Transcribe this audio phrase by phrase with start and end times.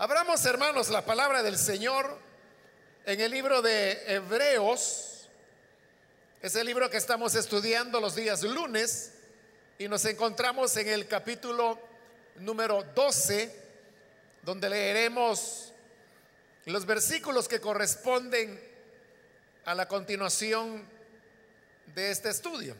[0.00, 2.18] Abramos, hermanos, la palabra del Señor
[3.04, 5.28] en el libro de Hebreos.
[6.40, 9.12] Es el libro que estamos estudiando los días lunes
[9.78, 11.78] y nos encontramos en el capítulo
[12.36, 13.54] número 12,
[14.42, 15.74] donde leeremos
[16.64, 18.58] los versículos que corresponden
[19.66, 20.82] a la continuación
[21.94, 22.74] de este estudio.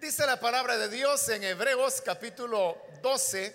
[0.00, 3.54] Dice la palabra de Dios en Hebreos capítulo 12,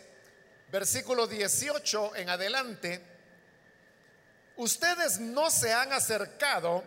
[0.72, 3.02] versículo 18 en adelante.
[4.56, 6.84] Ustedes no se han acercado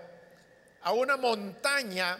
[0.82, 2.16] a una montaña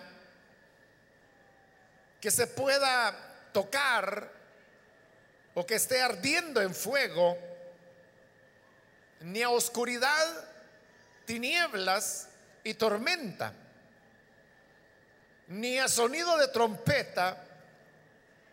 [2.21, 3.15] que se pueda
[3.53, 4.33] tocar
[5.55, 7.39] o que esté ardiendo en fuego,
[9.21, 10.45] ni a oscuridad,
[11.25, 12.31] tinieblas
[12.65, 13.53] y tormenta
[15.49, 17.45] ni a sonido de trompeta,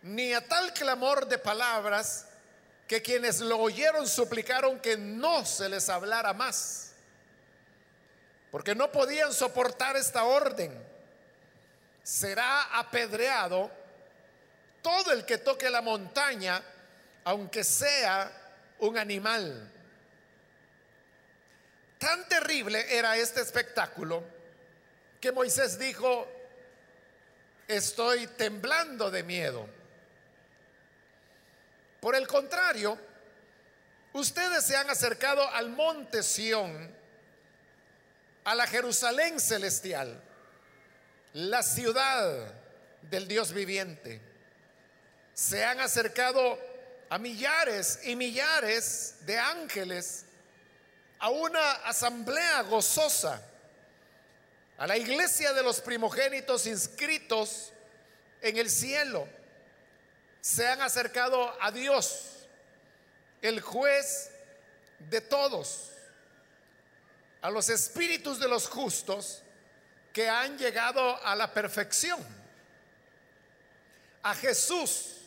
[0.02, 2.26] ni a tal clamor de palabras
[2.88, 6.92] que quienes lo oyeron suplicaron que no se les hablara más,
[8.52, 10.96] porque no podían soportar esta orden.
[12.04, 13.72] Será apedreado
[14.82, 16.62] todo el que toque la montaña,
[17.24, 18.32] aunque sea
[18.80, 19.72] un animal.
[21.98, 24.24] Tan terrible era este espectáculo
[25.20, 26.28] que Moisés dijo,
[27.68, 29.68] estoy temblando de miedo.
[32.00, 33.00] Por el contrario,
[34.14, 36.94] ustedes se han acercado al monte Sión,
[38.44, 40.22] a la Jerusalén celestial,
[41.34, 42.54] la ciudad
[43.02, 44.22] del Dios viviente.
[45.34, 46.60] Se han acercado
[47.10, 50.26] a millares y millares de ángeles
[51.20, 53.42] a una asamblea gozosa
[54.78, 57.72] a la iglesia de los primogénitos inscritos
[58.42, 59.28] en el cielo.
[60.42, 62.48] Se han acercado a Dios,
[63.42, 64.32] el juez
[65.00, 65.92] de todos,
[67.42, 69.42] a los espíritus de los justos
[70.12, 72.24] que han llegado a la perfección,
[74.24, 75.18] a Jesús,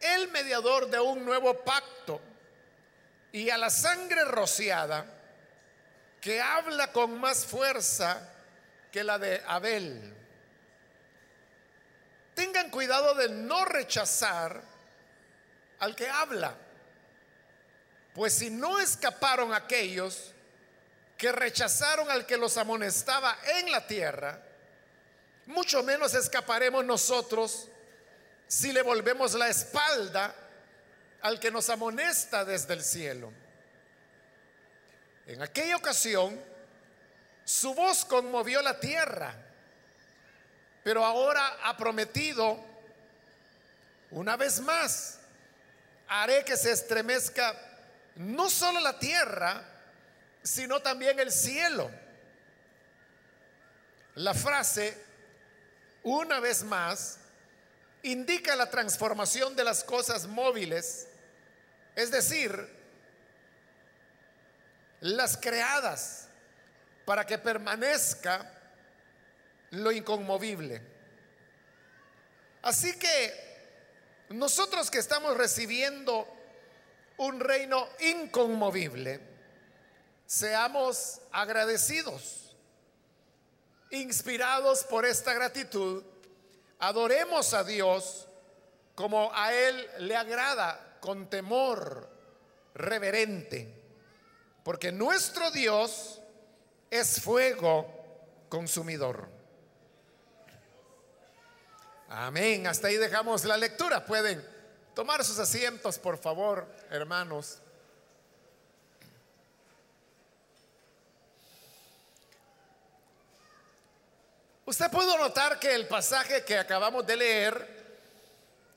[0.00, 2.20] el mediador de un nuevo pacto,
[3.32, 5.17] y a la sangre rociada,
[6.20, 8.32] que habla con más fuerza
[8.90, 10.14] que la de Abel.
[12.34, 14.62] Tengan cuidado de no rechazar
[15.80, 16.54] al que habla,
[18.14, 20.32] pues si no escaparon aquellos
[21.16, 24.40] que rechazaron al que los amonestaba en la tierra,
[25.46, 27.68] mucho menos escaparemos nosotros
[28.46, 30.34] si le volvemos la espalda
[31.22, 33.32] al que nos amonesta desde el cielo.
[35.28, 36.42] En aquella ocasión,
[37.44, 39.34] su voz conmovió la tierra,
[40.82, 42.64] pero ahora ha prometido,
[44.10, 45.18] una vez más,
[46.08, 47.54] haré que se estremezca
[48.16, 49.62] no solo la tierra,
[50.42, 51.90] sino también el cielo.
[54.14, 54.96] La frase,
[56.04, 57.18] una vez más,
[58.02, 61.06] indica la transformación de las cosas móviles,
[61.94, 62.77] es decir,
[65.00, 66.28] las creadas
[67.04, 68.52] para que permanezca
[69.70, 70.82] lo inconmovible.
[72.62, 76.26] Así que nosotros que estamos recibiendo
[77.18, 79.20] un reino inconmovible,
[80.26, 82.54] seamos agradecidos,
[83.90, 86.04] inspirados por esta gratitud,
[86.78, 88.28] adoremos a Dios
[88.94, 92.10] como a Él le agrada, con temor
[92.74, 93.77] reverente.
[94.68, 96.20] Porque nuestro Dios
[96.90, 97.90] es fuego
[98.50, 99.26] consumidor.
[102.10, 102.66] Amén.
[102.66, 104.04] Hasta ahí dejamos la lectura.
[104.04, 104.46] Pueden
[104.94, 107.60] tomar sus asientos, por favor, hermanos.
[114.66, 117.94] Usted pudo notar que el pasaje que acabamos de leer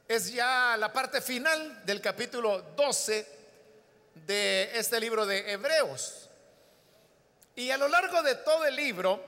[0.07, 3.40] es ya la parte final del capítulo 12
[4.13, 6.29] de este libro de Hebreos.
[7.55, 9.23] Y a lo largo de todo el libro,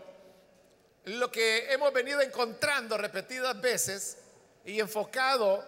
[1.06, 4.18] lo que hemos venido encontrando repetidas veces
[4.66, 5.66] y enfocado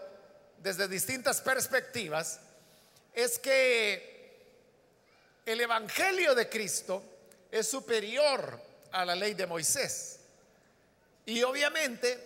[0.57, 2.39] desde distintas perspectivas,
[3.13, 4.15] es que
[5.45, 7.03] el Evangelio de Cristo
[7.51, 8.59] es superior
[8.91, 10.19] a la ley de Moisés.
[11.25, 12.19] Y obviamente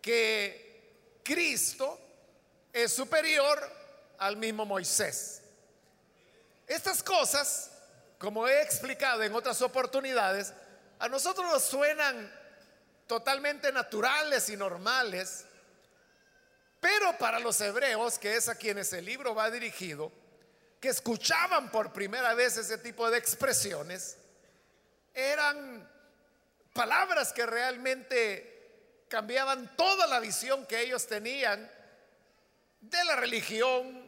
[0.00, 1.98] que Cristo
[2.72, 3.58] es superior
[4.18, 5.41] al mismo Moisés.
[6.72, 7.70] Estas cosas
[8.16, 10.54] como he explicado en otras oportunidades,
[11.00, 12.32] a nosotros nos suenan
[13.06, 15.44] totalmente naturales y normales,
[16.80, 20.10] pero para los hebreos, que es a quienes el libro va dirigido,
[20.80, 24.16] que escuchaban por primera vez ese tipo de expresiones,
[25.12, 25.90] eran
[26.72, 31.70] palabras que realmente cambiaban toda la visión que ellos tenían
[32.80, 34.01] de la religión,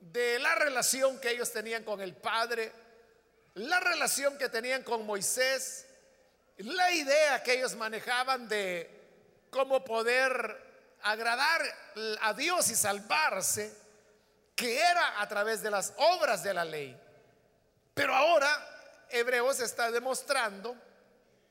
[0.00, 2.72] de la relación que ellos tenían con el Padre,
[3.54, 5.86] la relación que tenían con Moisés,
[6.58, 8.90] la idea que ellos manejaban de
[9.50, 10.70] cómo poder
[11.02, 11.62] agradar
[12.22, 13.72] a Dios y salvarse,
[14.54, 16.98] que era a través de las obras de la ley.
[17.94, 20.76] Pero ahora Hebreos está demostrando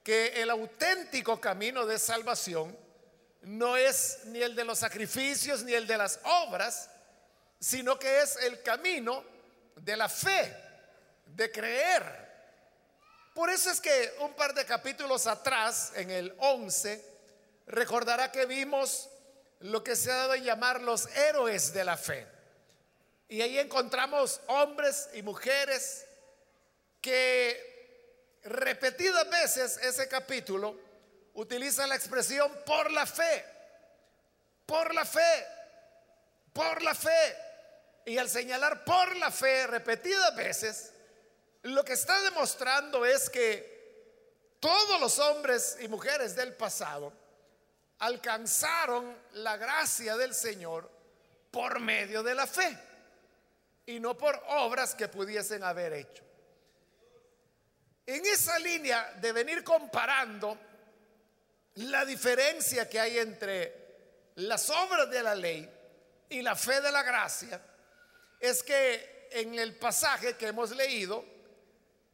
[0.04, 2.78] que el auténtico camino de salvación
[3.42, 6.90] no es ni el de los sacrificios ni el de las obras,
[7.60, 9.24] sino que es el camino
[9.76, 10.56] de la fe,
[11.26, 12.30] de creer.
[13.34, 17.06] Por eso es que un par de capítulos atrás, en el 11,
[17.68, 19.10] recordará que vimos
[19.60, 22.28] lo que se ha dado a llamar los héroes de la fe.
[23.28, 26.06] Y ahí encontramos hombres y mujeres
[27.02, 30.76] que repetidas veces ese capítulo
[31.34, 33.46] utiliza la expresión por la fe,
[34.66, 35.46] por la fe,
[36.52, 37.49] por la fe.
[38.10, 40.92] Y al señalar por la fe repetidas veces,
[41.62, 47.14] lo que está demostrando es que todos los hombres y mujeres del pasado
[48.00, 50.90] alcanzaron la gracia del Señor
[51.52, 52.76] por medio de la fe
[53.86, 56.24] y no por obras que pudiesen haber hecho.
[58.08, 60.58] En esa línea de venir comparando
[61.76, 65.70] la diferencia que hay entre las obras de la ley
[66.30, 67.69] y la fe de la gracia,
[68.40, 71.24] es que en el pasaje que hemos leído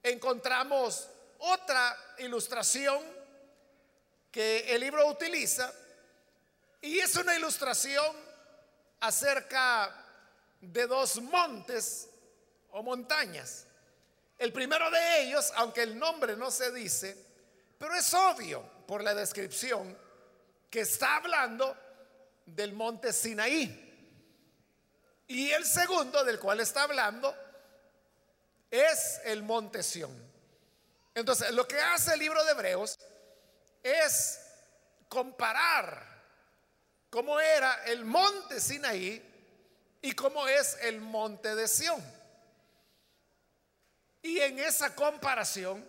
[0.04, 1.08] encontramos
[1.40, 3.02] otra ilustración
[4.32, 5.74] que el libro utiliza
[6.82, 8.16] y es una ilustración
[9.00, 10.06] acerca
[10.62, 12.10] de dos montes
[12.72, 13.66] o montañas.
[14.38, 17.16] El primero de ellos, aunque el nombre no se dice,
[17.78, 19.98] pero es obvio por la descripción
[20.70, 21.76] que está hablando
[22.46, 23.85] del monte Sinaí.
[25.28, 27.36] Y el segundo del cual está hablando
[28.70, 30.12] es el monte Sión.
[31.14, 33.00] Entonces, lo que hace el libro de Hebreos
[33.82, 34.42] es
[35.08, 36.06] comparar
[37.10, 39.24] cómo era el monte Sinaí
[40.02, 42.04] y cómo es el monte de Sión.
[44.22, 45.88] Y en esa comparación,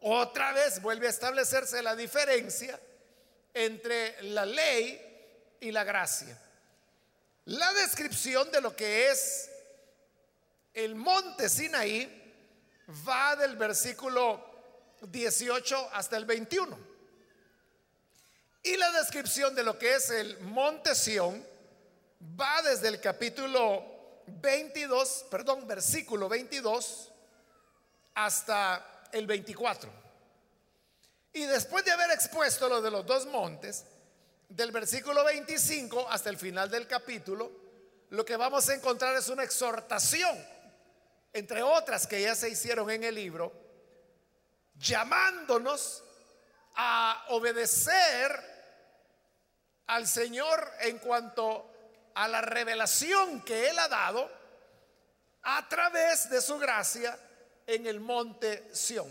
[0.00, 2.78] otra vez vuelve a establecerse la diferencia
[3.52, 6.38] entre la ley y la gracia.
[7.50, 9.50] La descripción de lo que es
[10.72, 12.08] el monte Sinaí
[13.08, 14.40] va del versículo
[15.02, 16.78] 18 hasta el 21.
[18.62, 21.44] Y la descripción de lo que es el monte Sión
[22.40, 27.10] va desde el capítulo 22, perdón, versículo 22
[28.14, 29.90] hasta el 24.
[31.32, 33.86] Y después de haber expuesto lo de los dos montes,
[34.50, 37.50] del versículo 25 hasta el final del capítulo,
[38.10, 40.36] lo que vamos a encontrar es una exhortación,
[41.32, 43.52] entre otras que ya se hicieron en el libro,
[44.74, 46.02] llamándonos
[46.74, 48.50] a obedecer
[49.86, 51.70] al Señor en cuanto
[52.14, 54.28] a la revelación que Él ha dado
[55.42, 57.16] a través de su gracia
[57.66, 59.08] en el monte Sión.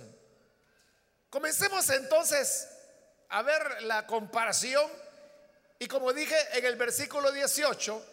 [1.29, 2.67] Comencemos entonces
[3.29, 4.89] a ver la comparación
[5.79, 8.05] y como dije en el versículo 18,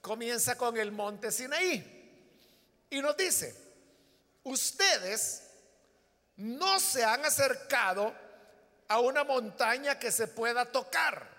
[0.00, 1.92] comienza con el monte Sinaí
[2.90, 3.54] y nos dice,
[4.42, 5.44] ustedes
[6.36, 8.12] no se han acercado
[8.88, 11.32] a una montaña que se pueda tocar.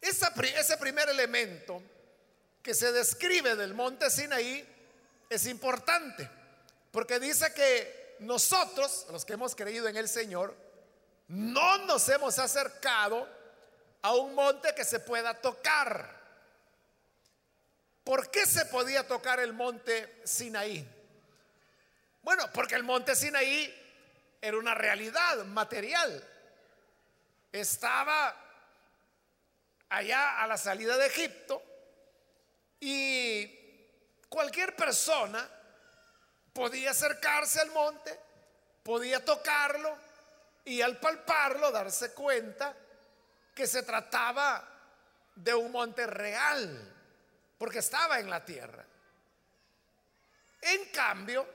[0.00, 1.80] ese primer elemento
[2.62, 4.66] que se describe del monte Sinaí
[5.28, 6.28] es importante,
[6.90, 10.54] porque dice que nosotros, los que hemos creído en el Señor,
[11.30, 13.28] no nos hemos acercado
[14.02, 16.20] a un monte que se pueda tocar.
[18.04, 20.86] ¿Por qué se podía tocar el monte Sinaí?
[22.22, 23.74] Bueno, porque el monte Sinaí
[24.40, 26.24] era una realidad material.
[27.52, 28.36] Estaba
[29.88, 31.62] allá a la salida de Egipto
[32.80, 33.60] y
[34.30, 35.44] Cualquier persona
[36.52, 38.16] podía acercarse al monte,
[38.84, 39.98] podía tocarlo
[40.64, 42.74] y al palparlo darse cuenta
[43.54, 44.66] que se trataba
[45.34, 46.94] de un monte real,
[47.58, 48.84] porque estaba en la tierra.
[50.62, 51.46] En cambio,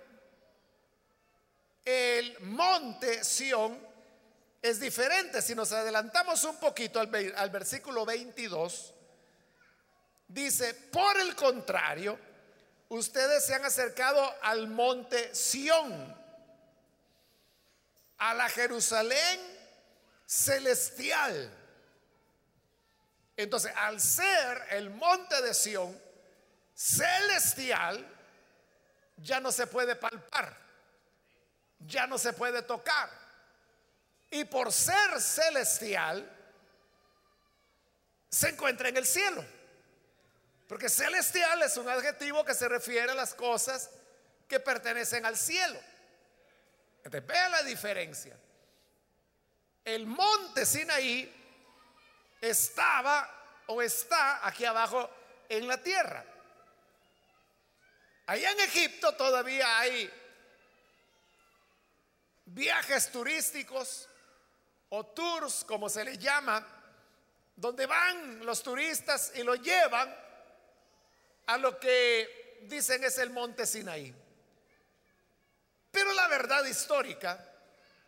[1.83, 3.79] el monte Sión
[4.61, 5.41] es diferente.
[5.41, 7.07] Si nos adelantamos un poquito al,
[7.51, 8.93] versículo 22,
[10.27, 12.17] dice, por el contrario,
[12.89, 16.24] ustedes se han acercado al monte Sión,
[18.17, 19.39] a la Jerusalén
[20.25, 21.51] celestial.
[23.37, 26.01] Entonces, al ser el monte de Sión
[26.73, 28.05] celestial,
[29.17, 30.65] ya no se puede palpar
[31.79, 33.09] ya no se puede tocar.
[34.29, 36.29] Y por ser celestial,
[38.29, 39.43] se encuentra en el cielo.
[40.67, 43.89] Porque celestial es un adjetivo que se refiere a las cosas
[44.47, 45.79] que pertenecen al cielo.
[47.05, 48.35] Entonces, vea la diferencia.
[49.83, 51.31] El monte Sinaí
[52.41, 55.07] estaba o está aquí abajo
[55.47, 56.25] en la tierra.
[58.25, 60.11] Allá en Egipto todavía hay
[62.45, 64.09] viajes turísticos
[64.89, 66.67] o tours, como se les llama,
[67.55, 70.11] donde van los turistas y lo llevan
[71.45, 74.24] a lo que dicen es el monte Sinaí.
[75.95, 77.39] Pero la verdad histórica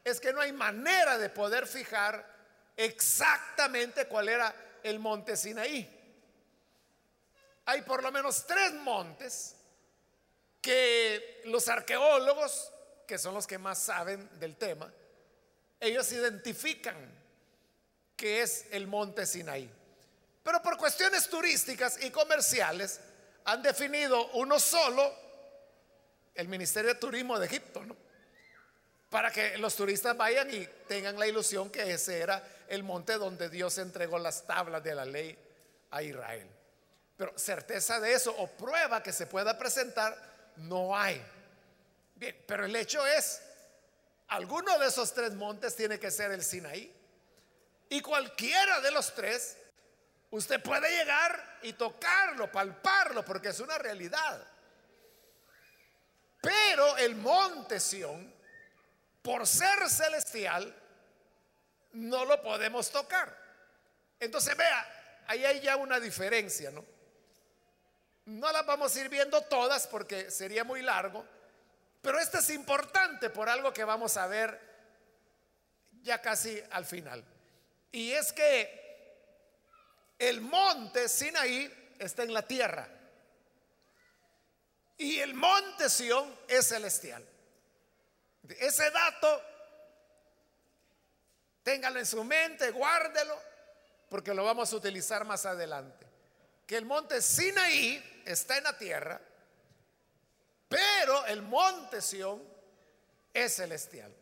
[0.03, 2.21] es que no hay manera de poder fijar
[2.75, 4.53] exactamente cuál era
[4.83, 5.89] el monte Sinaí.
[7.63, 9.55] Hay por lo menos tres montes
[10.59, 12.73] que los arqueólogos
[13.07, 14.91] que son los que más saben del tema,
[15.79, 16.97] ellos identifican
[18.17, 19.71] que es el monte Sinaí.
[20.43, 22.99] Pero por cuestiones turísticas y comerciales
[23.45, 25.26] han definido uno solo,
[26.37, 27.95] el Ministerio de Turismo de Egipto, ¿no?
[29.09, 33.49] Para que los turistas vayan y tengan la ilusión que ese era el monte donde
[33.49, 35.37] Dios entregó las tablas de la ley
[35.91, 36.47] a Israel.
[37.15, 40.15] Pero certeza de eso o prueba que se pueda presentar
[40.57, 41.23] no hay.
[42.15, 43.41] Bien, pero el hecho es,
[44.27, 46.93] alguno de esos tres montes tiene que ser el Sinaí.
[47.89, 49.57] Y cualquiera de los tres,
[50.31, 54.45] usted puede llegar y tocarlo, palparlo, porque es una realidad.
[56.41, 58.33] Pero el monte Sión,
[59.21, 60.73] por ser celestial,
[61.93, 63.35] no lo podemos tocar.
[64.19, 66.85] Entonces vea, ahí hay ya una diferencia, ¿no?
[68.25, 71.25] No las vamos a ir viendo todas porque sería muy largo
[72.07, 74.57] pero esto es importante por algo que vamos a ver
[76.03, 77.21] ya casi al final.
[77.91, 82.87] Y es que el monte Sinaí está en la tierra.
[84.97, 87.23] Y el monte Sión es celestial.
[88.59, 89.41] Ese dato,
[91.63, 93.39] téngalo en su mente, guárdelo,
[94.09, 96.07] porque lo vamos a utilizar más adelante.
[96.65, 99.21] Que el monte Sinaí está en la tierra
[100.67, 102.43] pero el monte Sión
[103.33, 104.13] es celestial.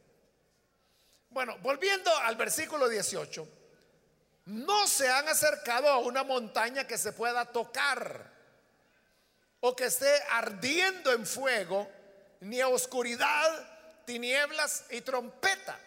[1.29, 3.47] Bueno, volviendo al versículo 18,
[4.45, 8.34] no se han acercado a una montaña que se pueda tocar
[9.59, 11.89] o que esté ardiendo en fuego,
[12.41, 15.79] ni a oscuridad, tinieblas y trompeta.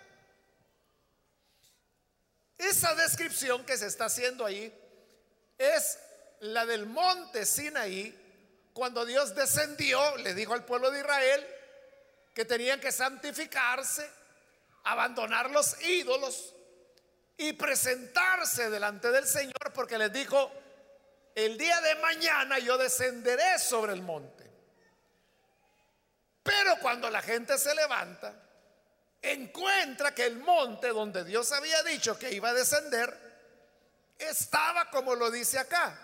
[2.56, 4.72] Esa descripción que se está haciendo ahí
[5.56, 5.98] es
[6.40, 8.14] la del monte Sinaí
[8.72, 11.46] cuando Dios descendió, le dijo al pueblo de Israel
[12.34, 14.08] que tenían que santificarse,
[14.84, 16.54] abandonar los ídolos
[17.36, 20.52] y presentarse delante del Señor porque les dijo,
[21.44, 24.50] el día de mañana yo descenderé sobre el monte.
[26.42, 28.34] Pero cuando la gente se levanta,
[29.22, 33.16] encuentra que el monte donde Dios había dicho que iba a descender,
[34.18, 35.96] estaba como lo dice acá,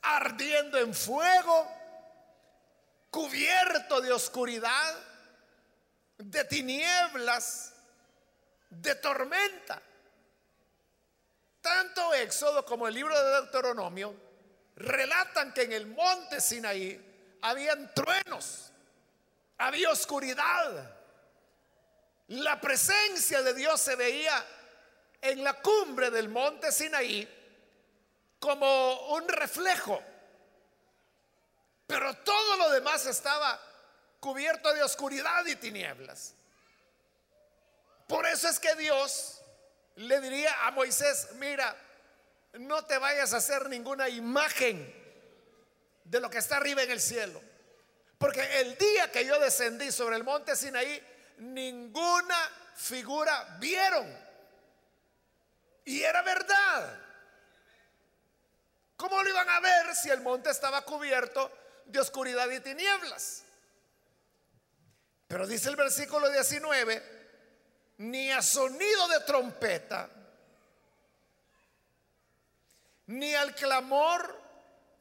[0.00, 1.70] ardiendo en fuego
[3.10, 4.98] cubierto de oscuridad,
[6.16, 7.74] de tinieblas,
[8.70, 9.82] de tormenta.
[11.60, 14.31] Tanto Éxodo como el libro de Deuteronomio
[14.76, 18.72] relatan que en el monte Sinaí habían truenos,
[19.58, 20.96] había oscuridad.
[22.28, 24.44] La presencia de Dios se veía
[25.20, 27.28] en la cumbre del monte Sinaí
[28.38, 30.02] como un reflejo
[31.92, 33.60] pero todo lo demás estaba
[34.18, 36.32] cubierto de oscuridad y tinieblas.
[38.08, 39.42] Por eso es que Dios
[39.96, 41.76] le diría a Moisés, mira,
[42.54, 44.94] no te vayas a hacer ninguna imagen
[46.04, 47.40] de lo que está arriba en el cielo.
[48.18, 51.02] Porque el día que yo descendí sobre el monte Sinaí,
[51.38, 52.38] ninguna
[52.76, 54.06] figura vieron.
[55.84, 56.98] Y era verdad.
[58.96, 61.50] ¿Cómo lo iban a ver si el monte estaba cubierto
[61.86, 63.44] de oscuridad y tinieblas.
[65.28, 67.02] Pero dice el versículo 19,
[67.98, 70.08] ni a sonido de trompeta,
[73.06, 74.40] ni al clamor,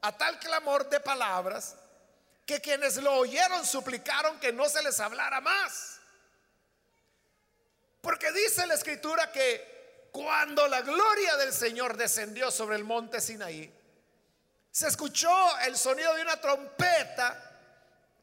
[0.02, 1.76] a tal clamor de palabras,
[2.46, 6.00] que quienes lo oyeron suplicaron que no se les hablara más.
[8.02, 13.72] Porque dice la escritura que cuando la gloria del Señor descendió sobre el monte Sinaí,
[14.72, 17.52] se escuchó el sonido de una trompeta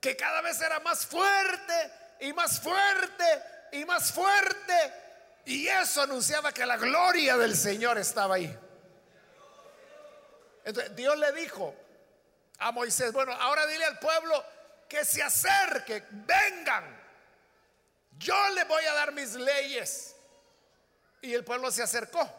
[0.00, 3.42] que cada vez era más fuerte y más fuerte
[3.72, 4.92] y más fuerte.
[5.44, 8.58] Y eso anunciaba que la gloria del Señor estaba ahí.
[10.68, 11.74] Entonces Dios le dijo
[12.58, 14.44] a Moisés, bueno, ahora dile al pueblo
[14.86, 16.84] que se acerque, vengan.
[18.18, 20.14] Yo le voy a dar mis leyes.
[21.22, 22.30] Y el pueblo se acercó.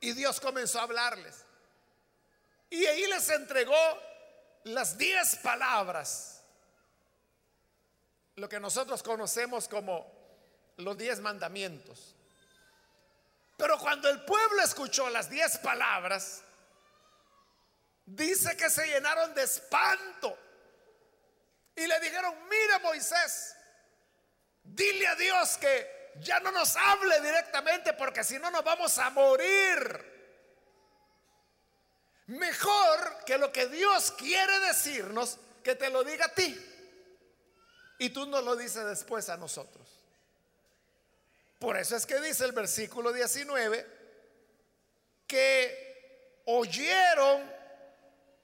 [0.00, 1.46] Y Dios comenzó a hablarles.
[2.68, 3.80] Y ahí les entregó
[4.64, 6.42] las diez palabras,
[8.36, 10.06] lo que nosotros conocemos como
[10.76, 12.14] los diez mandamientos.
[13.56, 16.42] Pero cuando el pueblo escuchó las diez palabras,
[18.16, 20.36] dice que se llenaron de espanto
[21.76, 23.54] y le dijeron, mira Moisés,
[24.62, 29.10] dile a Dios que ya no nos hable directamente porque si no nos vamos a
[29.10, 30.08] morir.
[32.26, 36.66] Mejor que lo que Dios quiere decirnos, que te lo diga a ti.
[37.98, 39.88] Y tú nos lo dices después a nosotros.
[41.58, 43.86] Por eso es que dice el versículo 19
[45.26, 47.59] que oyeron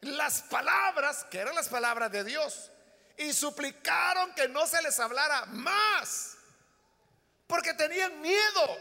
[0.01, 2.71] las palabras, que eran las palabras de Dios,
[3.17, 6.37] y suplicaron que no se les hablara más,
[7.47, 8.79] porque tenían miedo.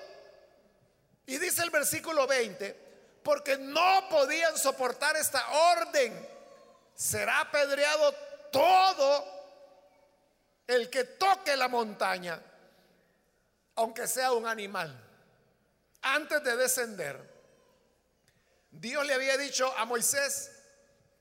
[1.25, 6.29] Y dice el versículo 20, porque no podían soportar esta orden.
[6.93, 8.13] Será apedreado
[8.51, 9.35] todo
[10.67, 12.41] el que toque la montaña,
[13.75, 15.01] aunque sea un animal.
[16.01, 17.35] Antes de descender,
[18.69, 20.51] Dios le había dicho a Moisés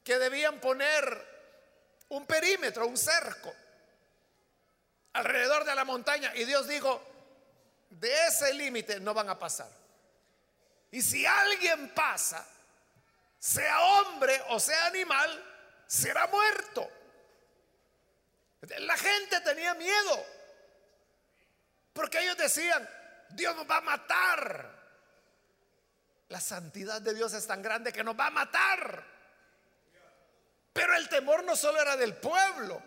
[0.04, 1.34] que debían poner
[2.10, 3.52] un perímetro, un cerco,
[5.14, 6.32] alrededor de la montaña.
[6.36, 7.02] Y Dios dijo,
[7.88, 9.70] de ese límite no van a pasar.
[10.90, 12.46] Y si alguien pasa,
[13.38, 15.44] sea hombre o sea animal,
[15.86, 16.88] será muerto.
[18.78, 20.26] La gente tenía miedo.
[21.92, 22.88] Porque ellos decían,
[23.30, 24.84] Dios nos va a matar.
[26.28, 29.13] La santidad de Dios es tan grande que nos va a matar.
[30.74, 32.82] Pero el temor no solo era del pueblo,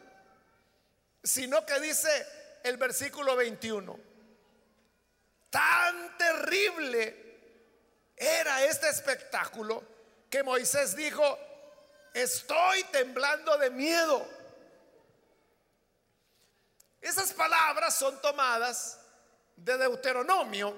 [1.24, 2.10] sino que dice
[2.64, 3.98] el versículo 21,
[5.50, 7.24] tan terrible
[8.16, 9.82] era este espectáculo
[10.30, 11.40] que Moisés dijo,
[12.14, 14.28] estoy temblando de miedo.
[17.00, 19.00] Esas palabras son tomadas
[19.56, 20.76] de Deuteronomio,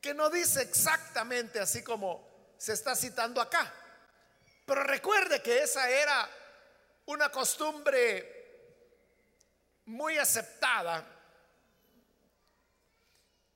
[0.00, 3.72] que no dice exactamente así como se está citando acá.
[4.64, 6.28] Pero recuerde que esa era
[7.06, 8.42] una costumbre
[9.86, 11.04] muy aceptada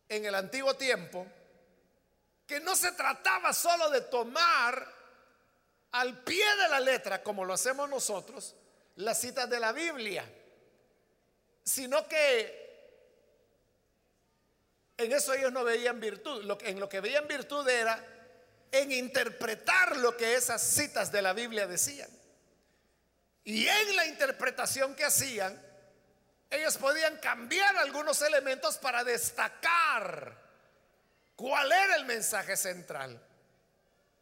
[0.08, 1.26] en el antiguo tiempo
[2.46, 4.94] que no se trataba solo de tomar
[5.92, 8.54] al pie de la letra, como lo hacemos nosotros,
[8.96, 10.24] las citas de la Biblia,
[11.64, 12.66] sino que
[14.96, 16.48] en eso ellos no veían virtud.
[16.62, 18.15] en lo que veían virtud era
[18.72, 22.10] en interpretar lo que esas citas de la Biblia decían.
[23.44, 25.60] Y en la interpretación que hacían,
[26.50, 30.36] ellos podían cambiar algunos elementos para destacar
[31.36, 33.20] cuál era el mensaje central.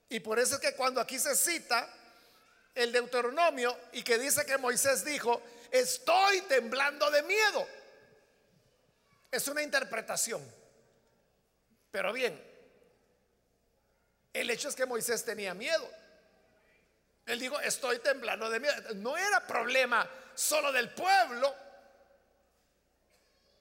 [0.08, 1.88] Y por eso es que cuando aquí se cita
[2.74, 7.66] el Deuteronomio y que dice que Moisés dijo, estoy temblando de miedo,
[9.30, 10.42] es una interpretación.
[11.90, 12.40] Pero bien,
[14.34, 15.88] el hecho es que Moisés tenía miedo.
[17.24, 18.74] Él dijo, estoy temblando de miedo.
[18.96, 21.54] No era problema solo del pueblo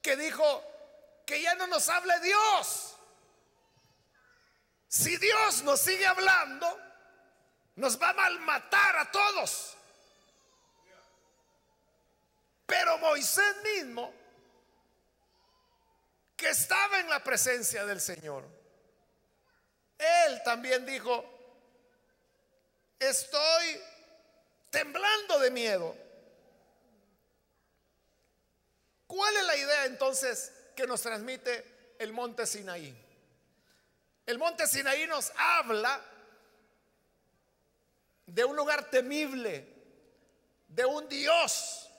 [0.02, 0.62] que dijo
[1.24, 2.96] que ya no nos hable Dios.
[4.88, 6.78] Si Dios nos sigue hablando,
[7.76, 9.76] nos va a malmatar a todos.
[12.66, 14.12] Pero Moisés mismo,
[16.36, 18.63] que estaba en la presencia del Señor,
[19.98, 21.24] él también dijo,
[22.98, 23.80] estoy
[24.70, 25.96] temblando de miedo.
[29.06, 32.94] ¿Cuál es la idea entonces que nos transmite el monte Sinaí?
[34.26, 36.00] El monte Sinaí nos habla
[38.26, 39.68] de un lugar temible,
[40.68, 41.90] de un Dios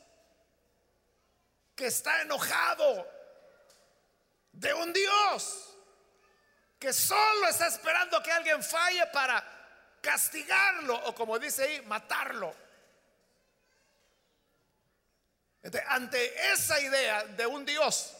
[1.75, 3.15] que está enojado
[4.55, 5.64] de un Dios
[6.79, 9.43] que solo está esperando que alguien falle para
[10.01, 12.55] castigarlo o como dice ahí, matarlo.
[15.87, 18.15] ante esa idea de un Dios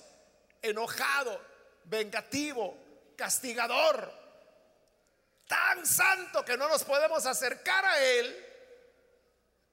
[0.63, 1.39] enojado,
[1.83, 2.75] vengativo,
[3.15, 4.11] castigador,
[5.47, 8.45] tan santo que no nos podemos acercar a Él,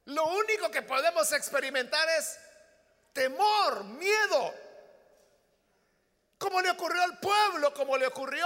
[0.06, 2.38] lo único que podemos experimentar es
[3.12, 4.54] temor, miedo,
[6.42, 8.44] como le ocurrió al pueblo, como le ocurrió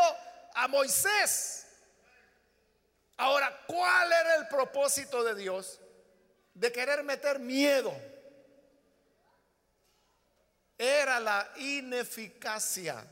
[0.55, 1.67] a Moisés.
[3.17, 5.81] Ahora, ¿cuál era el propósito de Dios
[6.53, 7.99] de querer meter miedo?
[10.77, 13.03] Era la ineficacia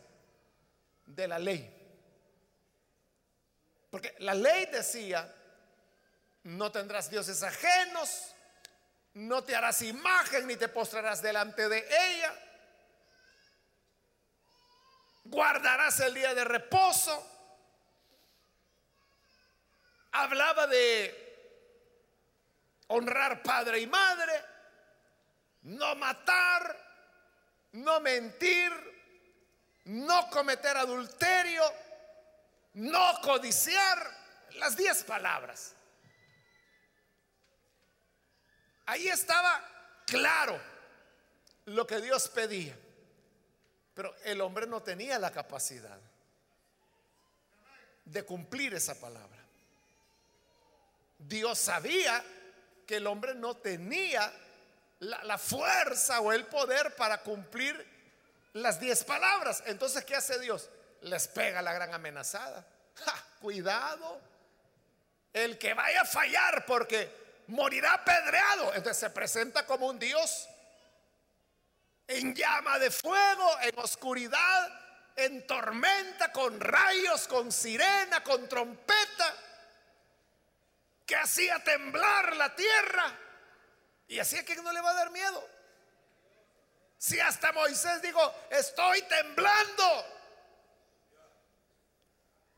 [1.06, 1.70] de la ley.
[3.90, 5.34] Porque la ley decía,
[6.42, 8.34] no tendrás dioses ajenos,
[9.14, 12.34] no te harás imagen ni te postrarás delante de ella,
[15.24, 17.30] guardarás el día de reposo.
[20.12, 21.24] Hablaba de
[22.88, 24.32] honrar padre y madre,
[25.62, 26.78] no matar,
[27.72, 28.72] no mentir,
[29.86, 31.64] no cometer adulterio,
[32.74, 34.24] no codiciar,
[34.56, 35.74] las diez palabras.
[38.86, 39.60] Ahí estaba
[40.06, 40.60] claro
[41.64, 42.78] lo que Dios pedía.
[43.94, 45.98] Pero el hombre no tenía la capacidad
[48.04, 49.42] de cumplir esa palabra.
[51.18, 52.22] Dios sabía
[52.86, 54.32] que el hombre no tenía
[55.00, 57.86] la, fuerza o el poder para cumplir
[58.54, 59.62] las diez palabras.
[59.66, 60.68] Entonces, ¿qué hace Dios?
[61.02, 62.66] Les pega la gran amenazada.
[63.40, 64.20] cuidado,
[65.32, 67.10] el que vaya a fallar porque
[67.48, 68.74] morirá apedreado.
[68.74, 70.48] Entonces se presenta como un Dios
[72.06, 74.80] en llama de fuego, en oscuridad,
[75.16, 79.34] en tormenta, con rayos, con sirena, con trompeta,
[81.06, 83.18] que hacía temblar la tierra.
[84.08, 85.48] Y así a quien no le va a dar miedo.
[86.98, 90.06] Si hasta Moisés dijo, estoy temblando.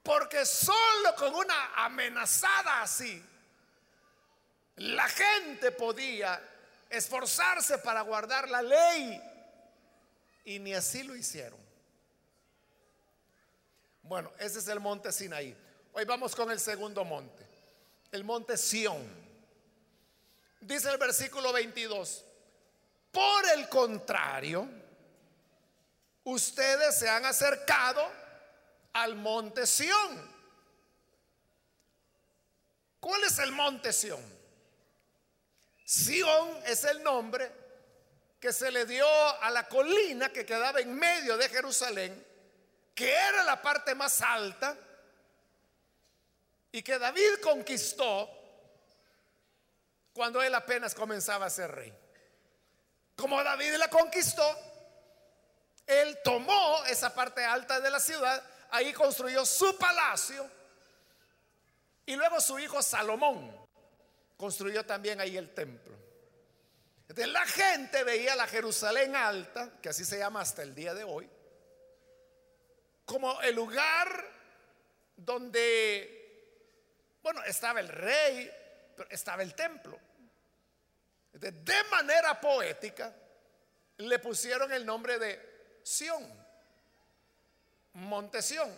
[0.03, 3.25] Porque solo con una amenazada así,
[4.77, 6.41] la gente podía
[6.89, 9.36] esforzarse para guardar la ley
[10.47, 11.59] y ni así lo hicieron.
[14.03, 15.55] Bueno, ese es el monte Sinaí.
[15.93, 17.45] Hoy vamos con el segundo monte,
[18.13, 19.05] el monte Sión.
[20.61, 22.25] Dice el versículo 22,
[23.11, 24.69] por el contrario,
[26.23, 28.09] ustedes se han acercado
[28.93, 30.37] al monte Sión.
[33.01, 34.23] ¿Cuál es el monte Sión?
[35.85, 37.66] Sión es el nombre
[38.47, 39.09] que se le dio
[39.43, 42.25] a la colina que quedaba en medio de Jerusalén,
[42.95, 44.79] que era la parte más alta,
[46.71, 48.31] y que David conquistó
[50.13, 51.93] cuando él apenas comenzaba a ser rey.
[53.17, 54.49] Como David la conquistó,
[55.85, 60.49] él tomó esa parte alta de la ciudad, ahí construyó su palacio,
[62.07, 63.67] y luego su hijo Salomón
[64.37, 65.96] construyó también ahí el templo
[67.15, 71.29] la gente veía la Jerusalén alta, que así se llama hasta el día de hoy,
[73.05, 74.25] como el lugar
[75.17, 78.51] donde, bueno, estaba el rey,
[78.97, 79.99] pero estaba el templo.
[81.33, 83.15] De, manera poética
[83.99, 86.25] le pusieron el nombre de Sión,
[87.93, 88.75] Monte Sión.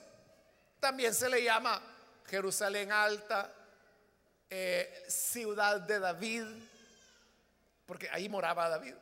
[0.81, 1.81] También se le llama
[2.27, 3.53] Jerusalén alta,
[4.51, 6.47] eh, ciudad de David
[7.88, 8.94] porque ahí moraba David.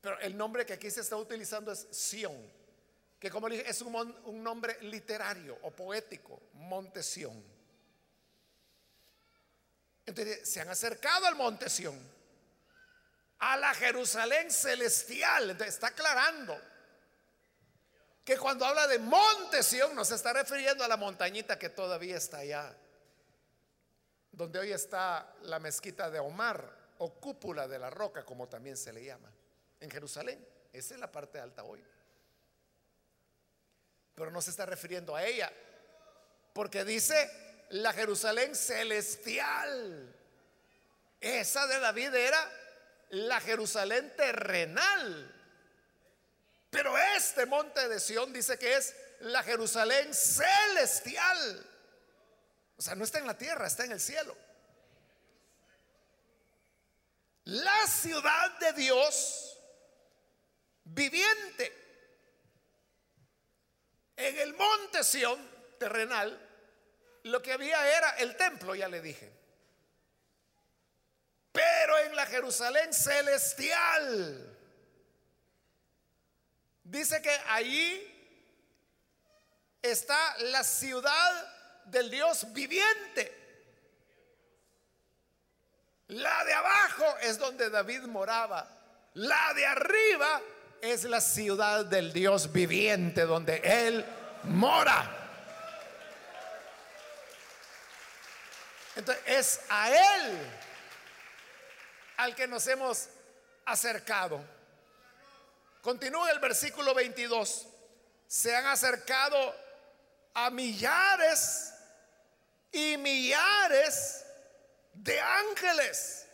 [0.00, 2.36] Pero el nombre que aquí se está utilizando es Sión,
[3.18, 7.42] que como dije es un, nombre literario o poético, Monte Sión.
[10.06, 12.00] Entonces se han acercado al Monte Sión,
[13.40, 15.50] a la Jerusalén celestial.
[15.50, 16.56] Entonces está aclarando
[18.24, 22.16] que cuando habla de Monte Sión no se está refiriendo a la montañita que todavía
[22.16, 22.72] está allá
[24.36, 28.92] donde hoy está la mezquita de Omar o cúpula de la roca, como también se
[28.92, 29.32] le llama,
[29.80, 30.46] en Jerusalén.
[30.74, 31.82] Esa es la parte alta hoy.
[34.14, 35.50] Pero no se está refiriendo a ella,
[36.52, 37.30] porque dice
[37.70, 40.14] la Jerusalén celestial.
[41.18, 42.52] Esa de David era
[43.08, 45.34] la Jerusalén terrenal.
[46.68, 51.70] Pero este monte de Sión dice que es la Jerusalén celestial.
[52.76, 54.36] O sea, no está en la tierra, está en el cielo.
[57.46, 59.58] la ciudad de Dios
[60.84, 61.84] viviente.
[64.16, 65.38] En el monte Sión
[65.78, 66.40] terrenal,
[67.24, 69.30] lo que había era el templo, ya le dije.
[71.52, 74.58] Pero en la Jerusalén celestial,
[76.82, 78.12] dice que allí
[79.82, 81.55] está la ciudad
[81.86, 83.44] del Dios viviente.
[86.08, 88.68] La de abajo es donde David moraba.
[89.14, 90.40] La de arriba
[90.80, 94.04] es la ciudad del Dios viviente donde Él
[94.44, 95.10] mora.
[98.94, 100.38] Entonces es a Él
[102.18, 103.08] al que nos hemos
[103.64, 104.42] acercado.
[105.82, 107.66] Continúa el versículo 22.
[108.26, 109.54] Se han acercado
[110.34, 111.72] a millares
[112.76, 114.26] y millares
[114.92, 116.28] de ángeles.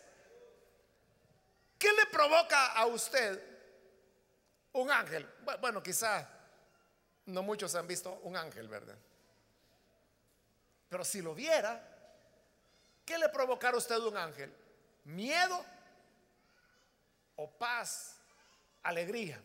[1.78, 3.40] ¿Qué le provoca a usted
[4.72, 5.24] un ángel?
[5.60, 6.28] Bueno, quizá
[7.26, 8.98] no muchos han visto un ángel, ¿verdad?
[10.88, 11.80] Pero si lo viera,
[13.04, 14.52] ¿qué le provocará a usted un ángel?
[15.04, 15.64] ¿Miedo
[17.36, 18.16] o paz,
[18.82, 19.40] alegría?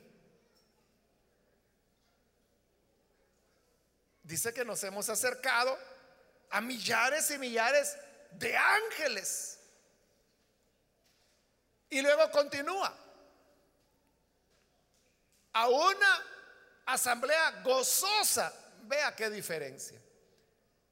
[4.24, 5.78] Dice que nos hemos acercado
[6.50, 7.98] a millares y millares
[8.32, 9.60] de ángeles.
[11.90, 12.94] Y luego continúa.
[15.54, 16.26] A una
[16.86, 18.54] asamblea gozosa.
[18.84, 20.00] Vea qué diferencia.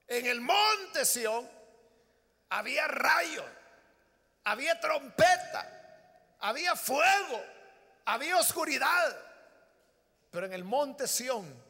[0.07, 1.49] En el monte Sión
[2.49, 3.43] había rayo,
[4.43, 7.43] había trompeta, había fuego,
[8.05, 9.17] había oscuridad.
[10.31, 11.63] Pero en el monte Sión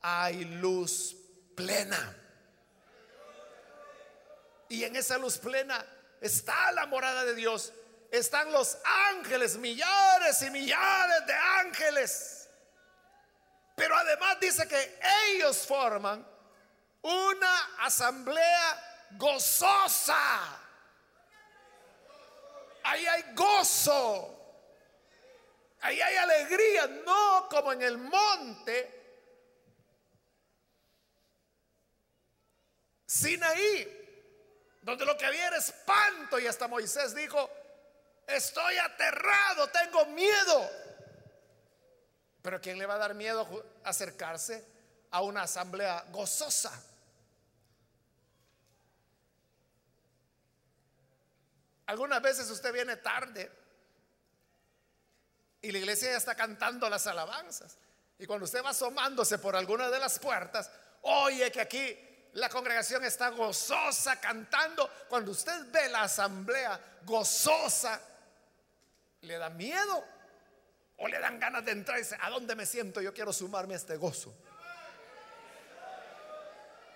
[0.00, 1.14] hay luz
[1.54, 2.16] plena.
[4.70, 5.84] Y en esa luz plena
[6.20, 7.72] está la morada de Dios.
[8.10, 8.78] Están los
[9.08, 12.48] ángeles, millares y millares de ángeles.
[13.74, 16.24] Pero además dice que ellos forman
[17.02, 20.16] una asamblea gozosa.
[22.84, 24.36] Ahí hay gozo.
[25.80, 29.00] Ahí hay alegría, no como en el monte.
[33.04, 33.99] Sinaí,
[34.82, 37.50] donde lo que había era espanto y hasta Moisés dijo,
[38.26, 40.70] estoy aterrado, tengo miedo.
[42.42, 43.46] Pero ¿quién le va a dar miedo
[43.84, 44.64] acercarse
[45.10, 46.72] a una asamblea gozosa?
[51.86, 53.50] Algunas veces usted viene tarde
[55.60, 57.76] y la iglesia ya está cantando las alabanzas.
[58.18, 60.70] Y cuando usted va asomándose por alguna de las puertas,
[61.02, 64.88] oye que aquí la congregación está gozosa cantando.
[65.08, 68.00] Cuando usted ve la asamblea gozosa,
[69.22, 70.04] ¿le da miedo?
[70.98, 73.00] ¿O le dan ganas de entrar y dice, ¿a dónde me siento?
[73.00, 74.34] Yo quiero sumarme a este gozo.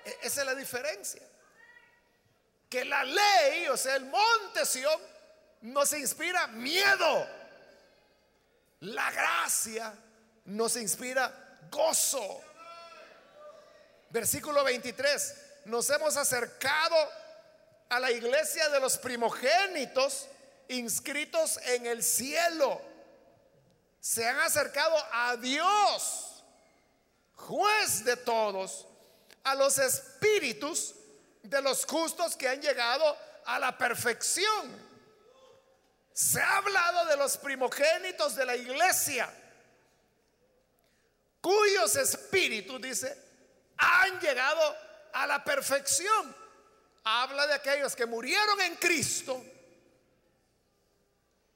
[0.05, 1.23] E-, esa es la diferencia.
[2.69, 5.01] Que la ley, o sea, el monte Sion,
[5.63, 7.27] nos inspira miedo.
[8.81, 9.95] La gracia
[10.45, 11.33] nos inspira
[11.71, 12.43] gozo.
[14.15, 16.95] Versículo 23, nos hemos acercado
[17.89, 20.29] a la iglesia de los primogénitos
[20.69, 22.81] inscritos en el cielo.
[23.99, 26.45] Se han acercado a Dios,
[27.35, 28.87] juez de todos,
[29.43, 30.95] a los espíritus
[31.43, 34.81] de los justos que han llegado a la perfección.
[36.13, 39.29] Se ha hablado de los primogénitos de la iglesia,
[41.41, 43.24] cuyos espíritus, dice,
[43.77, 44.77] han llegado
[45.13, 46.35] a la perfección.
[47.05, 49.45] Habla de aquellos que murieron en Cristo,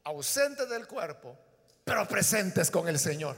[0.04, 1.36] ausentes del cuerpo,
[1.84, 3.36] pero presentes con el Señor.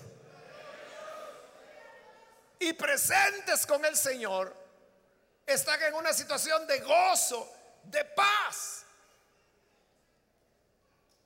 [2.59, 4.55] Y presentes con el Señor
[5.47, 7.49] están en una situación de gozo,
[7.85, 8.85] de paz.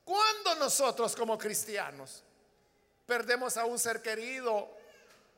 [0.05, 2.23] Cuando nosotros como cristianos
[3.07, 4.77] perdemos a un ser querido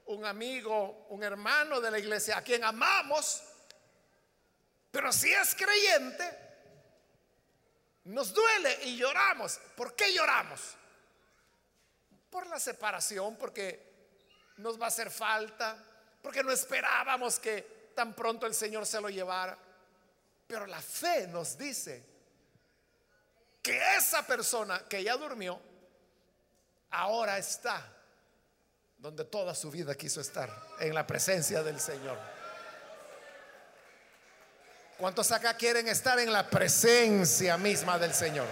[0.06, 3.42] un amigo, un hermano de la iglesia a quien amamos,
[4.90, 6.46] pero si es creyente,
[8.04, 9.60] nos duele y lloramos.
[9.76, 10.60] ¿Por qué lloramos?
[12.30, 14.12] Por la separación, porque
[14.58, 15.76] nos va a hacer falta,
[16.22, 19.58] porque no esperábamos que tan pronto el Señor se lo llevara.
[20.46, 22.04] Pero la fe nos dice
[23.60, 25.60] que esa persona que ya durmió,
[26.90, 27.95] ahora está
[28.98, 32.18] donde toda su vida quiso estar, en la presencia del Señor.
[34.98, 38.46] ¿Cuántos acá quieren estar en la presencia misma del Señor?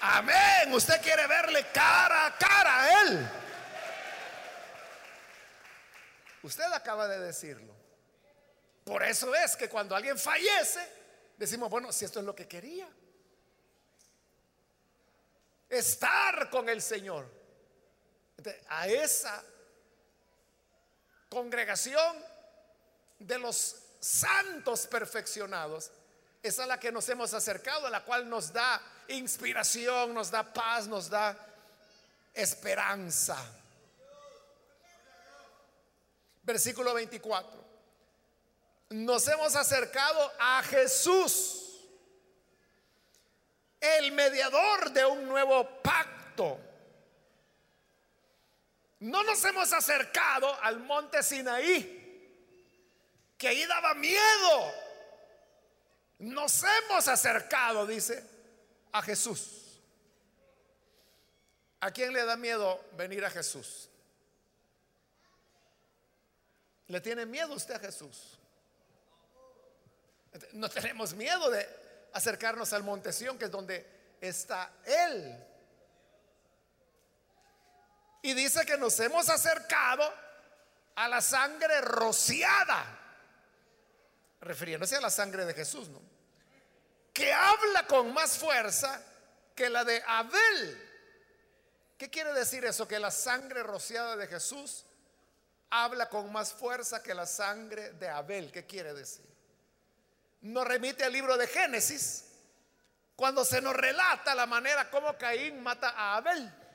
[0.00, 0.72] Amén.
[0.72, 3.30] Usted quiere verle cara a cara a Él.
[6.42, 7.74] Usted acaba de decirlo.
[8.84, 10.86] Por eso es que cuando alguien fallece,
[11.36, 12.88] decimos, bueno, si esto es lo que quería.
[15.68, 17.45] Estar con el Señor.
[18.68, 19.42] A esa
[21.28, 22.16] congregación
[23.18, 25.90] de los santos perfeccionados,
[26.42, 30.52] es a la que nos hemos acercado, a la cual nos da inspiración, nos da
[30.52, 31.36] paz, nos da
[32.34, 33.36] esperanza.
[36.42, 37.66] Versículo 24.
[38.90, 41.80] Nos hemos acercado a Jesús,
[43.80, 46.60] el mediador de un nuevo pacto.
[49.00, 52.04] No nos hemos acercado al monte Sinaí,
[53.36, 54.72] que ahí daba miedo.
[56.18, 58.24] Nos hemos acercado, dice,
[58.92, 59.80] a Jesús.
[61.80, 63.90] ¿A quién le da miedo venir a Jesús?
[66.88, 68.38] ¿Le tiene miedo usted a Jesús?
[70.52, 71.68] No tenemos miedo de
[72.12, 73.86] acercarnos al monte Sión, que es donde
[74.20, 75.44] está Él.
[78.26, 80.12] Y dice que nos hemos acercado
[80.96, 82.84] a la sangre rociada,
[84.40, 86.02] refiriéndose a la sangre de Jesús, ¿no?
[87.12, 89.00] Que habla con más fuerza
[89.54, 90.90] que la de Abel.
[91.96, 92.88] ¿Qué quiere decir eso?
[92.88, 94.84] Que la sangre rociada de Jesús
[95.70, 98.50] habla con más fuerza que la sangre de Abel.
[98.50, 99.24] ¿Qué quiere decir?
[100.40, 102.24] Nos remite al libro de Génesis,
[103.14, 106.65] cuando se nos relata la manera como Caín mata a Abel.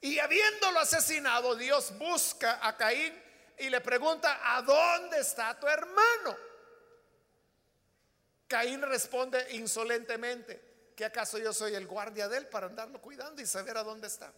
[0.00, 3.14] Y habiéndolo asesinado, Dios busca a Caín
[3.58, 6.36] y le pregunta, ¿a dónde está tu hermano?
[8.46, 13.46] Caín responde insolentemente, ¿que acaso yo soy el guardia de él para andarlo cuidando y
[13.46, 14.32] saber a dónde está?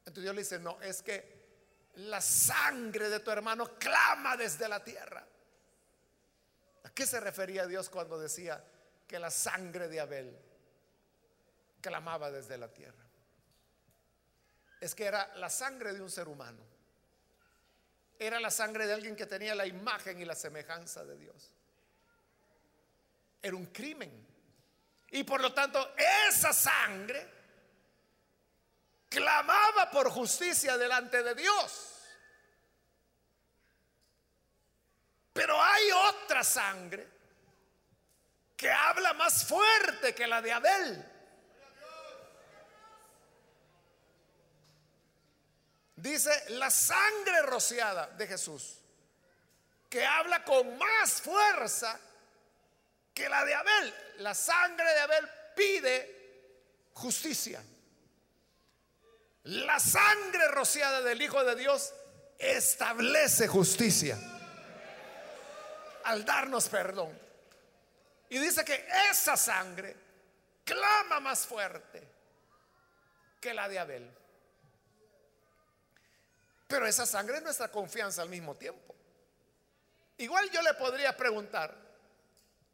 [0.00, 1.34] Entonces Dios le dice, no, es que
[1.96, 5.24] la sangre de tu hermano clama desde la tierra.
[6.82, 8.62] ¿A qué se refería Dios cuando decía
[9.06, 10.38] que la sangre de Abel
[11.80, 13.03] clamaba desde la tierra?
[14.84, 16.62] Es que era la sangre de un ser humano.
[18.18, 21.50] Era la sangre de alguien que tenía la imagen y la semejanza de Dios.
[23.40, 24.12] Era un crimen.
[25.10, 25.94] Y por lo tanto,
[26.28, 27.26] esa sangre
[29.08, 32.02] clamaba por justicia delante de Dios.
[35.32, 37.08] Pero hay otra sangre
[38.54, 41.13] que habla más fuerte que la de Abel.
[46.04, 48.74] Dice la sangre rociada de Jesús,
[49.88, 51.98] que habla con más fuerza
[53.14, 53.94] que la de Abel.
[54.18, 57.64] La sangre de Abel pide justicia.
[59.44, 61.94] La sangre rociada del Hijo de Dios
[62.38, 64.18] establece justicia
[66.04, 67.18] al darnos perdón.
[68.28, 69.96] Y dice que esa sangre
[70.64, 72.06] clama más fuerte
[73.40, 74.23] que la de Abel.
[76.66, 78.94] Pero esa sangre es nuestra confianza al mismo tiempo.
[80.18, 81.74] Igual yo le podría preguntar,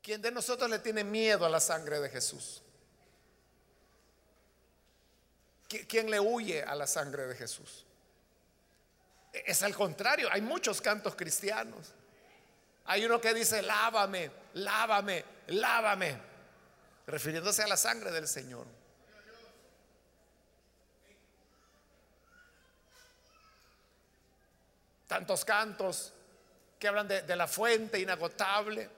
[0.02, 2.62] ¿quién de nosotros le tiene miedo a la sangre de Jesús?
[5.88, 7.86] ¿Quién le huye a la sangre de Jesús?
[9.32, 11.94] Es al contrario, hay muchos cantos cristianos.
[12.86, 16.18] Hay uno que dice, lávame, lávame, lávame,
[17.06, 18.66] refiriéndose a la sangre del Señor.
[25.10, 26.12] Tantos cantos
[26.78, 28.88] que hablan de, la fuente inagotable,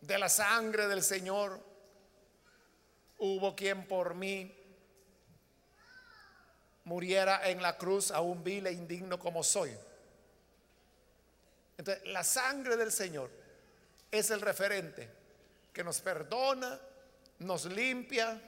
[0.00, 1.60] de la sangre del Señor.
[3.18, 4.50] Hubo quien por mí
[6.84, 9.76] muriera en la cruz, aún vil e indigno como soy.
[11.76, 13.28] Entonces, la sangre del Señor
[14.10, 15.06] es el referente
[15.70, 16.80] que nos perdona,
[17.40, 18.40] nos limpia.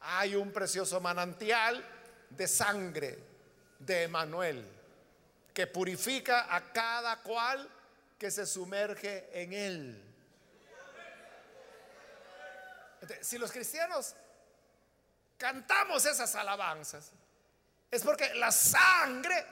[0.00, 1.84] Hay un precioso manantial
[2.30, 3.18] de sangre
[3.78, 4.75] de Emanuel
[5.56, 7.66] que purifica a cada cual
[8.18, 10.02] que se sumerge en él.
[13.22, 14.14] si los cristianos
[15.38, 17.10] cantamos esas alabanzas,
[17.90, 19.46] es porque la sangre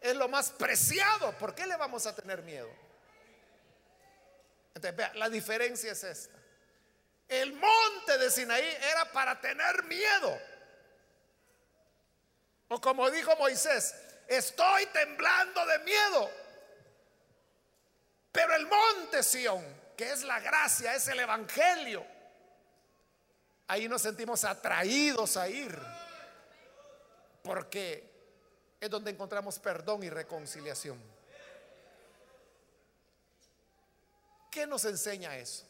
[0.00, 1.36] es lo más preciado.
[1.36, 2.70] ¿Por qué le vamos a tener miedo?
[4.74, 6.38] Vea, la diferencia es esta.
[7.26, 10.38] El monte de Sinaí era para tener miedo.
[12.68, 13.94] O como dijo Moisés,
[14.30, 16.30] estoy temblando de miedo.
[18.32, 19.64] Pero el monte Sión,
[19.96, 22.06] que es la gracia, es el evangelio,
[23.66, 25.76] ahí nos sentimos atraídos a ir,
[27.42, 28.08] porque
[28.80, 31.02] es donde encontramos perdón y reconciliación.
[34.50, 35.64] ¿Qué nos enseña eso?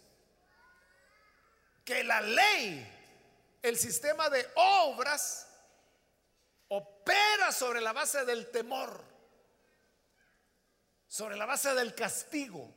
[1.85, 5.50] Que la ley, el sistema de obras,
[6.71, 9.03] opera sobre la base del temor,
[11.07, 12.73] sobre la base del castigo.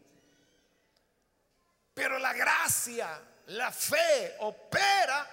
[1.93, 5.29] Pero la gracia, la fe opera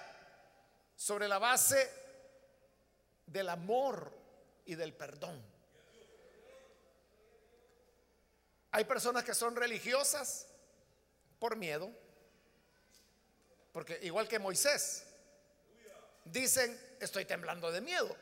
[0.95, 1.91] sobre la base
[3.25, 4.11] del amor
[4.65, 5.43] y del perdón.
[8.73, 10.47] Hay personas que son religiosas
[11.39, 11.91] por miedo,
[13.73, 15.03] porque igual que Moisés,
[16.25, 18.15] dicen, estoy temblando de miedo.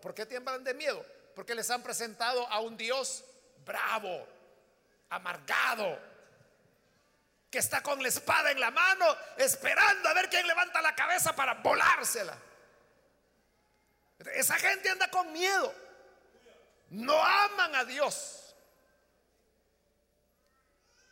[0.00, 1.04] ¿Por qué tiemblan de miedo?
[1.34, 3.24] Porque les han presentado a un Dios
[3.64, 4.26] bravo,
[5.10, 5.98] amargado,
[7.50, 9.06] que está con la espada en la mano,
[9.36, 12.36] esperando a ver quién levanta la cabeza para volársela.
[14.34, 15.72] Esa gente anda con miedo.
[16.90, 18.54] No aman a Dios.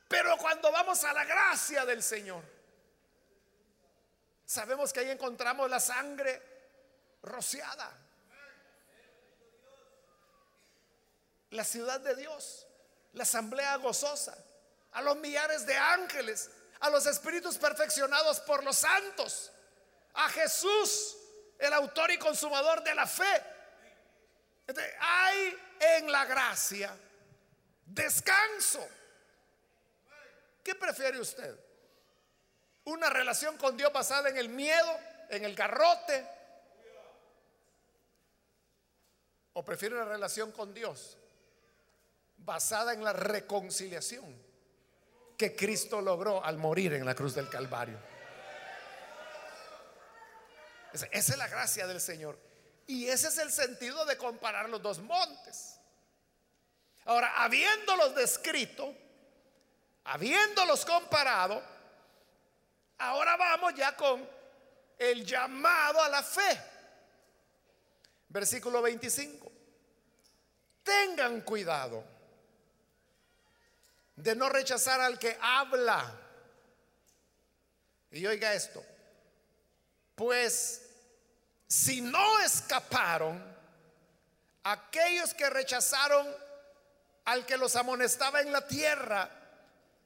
[0.09, 2.45] Pero cuando vamos a la gracia del Señor,
[4.45, 6.43] sabemos que ahí encontramos la sangre
[7.23, 8.02] rociada.
[11.53, 12.67] La ciudad de Dios,
[13.13, 14.35] la asamblea gozosa
[14.93, 16.51] a los millares de ángeles,
[16.81, 19.53] a los espíritus perfeccionados por los santos,
[20.15, 21.15] a Jesús,
[21.59, 23.45] el autor y consumador de la fe.
[24.99, 26.97] hay en la gracia
[27.85, 28.89] descanso.
[30.65, 31.55] ¿Qué prefiere usted?
[32.85, 34.99] ¿Una relación con Dios basada en el miedo,
[35.29, 36.27] en el garrote?
[39.53, 41.19] ¿O prefiere una relación con Dios
[42.45, 44.53] basada en la reconciliación?
[45.43, 47.99] que Cristo logró al morir en la cruz del Calvario.
[50.93, 52.39] Esa es la gracia del Señor.
[52.87, 55.81] Y ese es el sentido de comparar los dos montes.
[57.07, 58.95] Ahora, habiéndolos descrito,
[60.05, 61.61] habiéndolos comparado,
[62.99, 64.25] ahora vamos ya con
[64.97, 66.61] el llamado a la fe.
[68.29, 69.51] Versículo 25.
[70.85, 72.12] Tengan cuidado
[74.17, 76.19] de no rechazar al que habla.
[78.11, 78.85] Y oiga esto,
[80.15, 80.83] pues
[81.67, 83.43] si no escaparon
[84.65, 86.27] aquellos que rechazaron
[87.25, 89.31] al que los amonestaba en la tierra,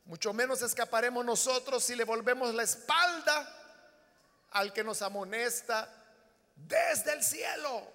[0.05, 3.53] mucho menos escaparemos nosotros si le volvemos la espalda
[4.53, 5.89] al que nos amonesta
[6.55, 7.93] desde el cielo.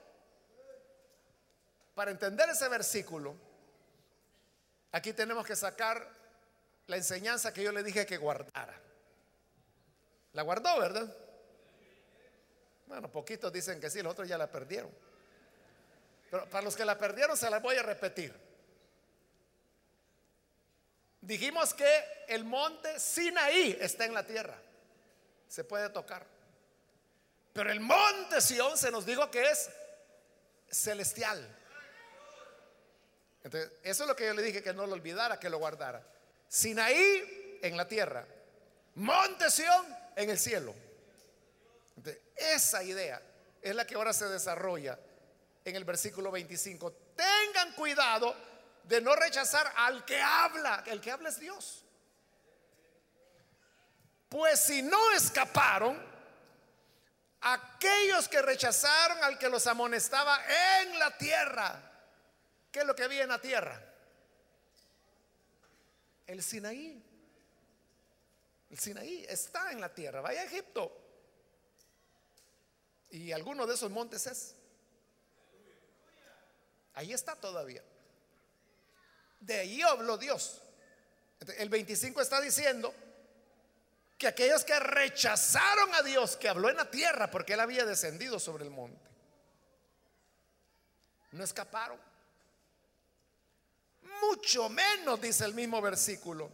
[1.95, 3.35] Para entender ese versículo,
[4.91, 6.07] Aquí tenemos que sacar
[6.87, 8.77] la enseñanza que yo le dije que guardara.
[10.33, 11.15] La guardó, ¿verdad?
[12.87, 14.91] Bueno, poquitos dicen que sí, los otros ya la perdieron.
[16.29, 18.33] Pero para los que la perdieron se la voy a repetir.
[21.21, 24.57] Dijimos que el monte Sinaí está en la tierra.
[25.47, 26.25] Se puede tocar.
[27.53, 29.69] Pero el monte Sión se nos dijo que es
[30.69, 31.47] celestial.
[33.43, 36.05] Entonces, eso es lo que yo le dije, que no lo olvidara, que lo guardara.
[36.47, 38.25] Sinaí en la tierra,
[38.95, 39.85] Monte Sión
[40.15, 40.73] en el cielo.
[42.35, 43.21] esa idea
[43.61, 44.97] es la que ahora se desarrolla
[45.63, 46.91] en el versículo 25.
[47.15, 48.35] Tengan cuidado
[48.83, 51.85] de no rechazar al que habla, el que habla es Dios.
[54.27, 56.01] Pues si no escaparon,
[57.41, 60.39] aquellos que rechazaron al que los amonestaba
[60.81, 61.90] en la tierra,
[62.71, 63.81] ¿Qué es lo que había en la tierra?
[66.25, 67.03] El Sinaí.
[68.69, 70.21] El Sinaí está en la tierra.
[70.21, 70.97] Vaya a Egipto.
[73.09, 74.55] Y alguno de esos montes es.
[76.93, 77.83] Ahí está todavía.
[79.41, 80.61] De ahí habló Dios.
[81.57, 82.93] El 25 está diciendo
[84.17, 88.39] que aquellos que rechazaron a Dios, que habló en la tierra porque él había descendido
[88.39, 89.09] sobre el monte,
[91.31, 91.99] no escaparon
[94.21, 96.51] mucho menos, dice el mismo versículo,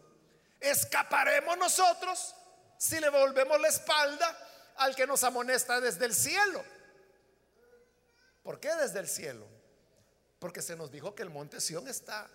[0.60, 2.36] escaparemos nosotros
[2.78, 6.64] si le volvemos la espalda al que nos amonesta desde el cielo.
[8.44, 9.48] ¿Por qué desde el cielo?
[10.40, 12.30] Porque se nos dijo que el monte Sión está,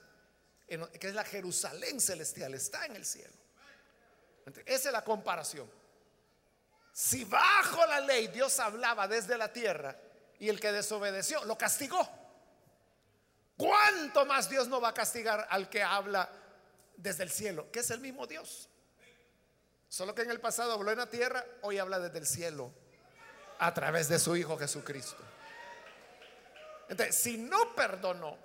[0.67, 3.33] que es la Jerusalén celestial, está en el cielo.
[4.67, 5.71] esa es la comparación.
[6.93, 9.97] Si bajo la ley Dios hablaba desde la tierra
[10.39, 12.22] y el que desobedeció lo castigó.
[13.63, 16.29] ¿Cuánto más Dios no va a castigar al que habla
[16.97, 17.71] desde el cielo?
[17.71, 18.69] Que es el mismo Dios.
[19.89, 22.73] Solo que en el pasado habló en la tierra, hoy habla desde el cielo.
[23.59, 25.23] a través de su Hijo Jesucristo.
[26.89, 28.37] Entonces, si no perdonó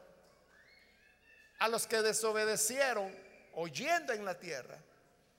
[1.57, 3.11] a los que desobedecieron
[3.53, 4.77] oyendo en la tierra,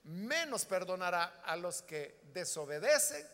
[0.03, 3.25] menos perdonará a los que desobedecen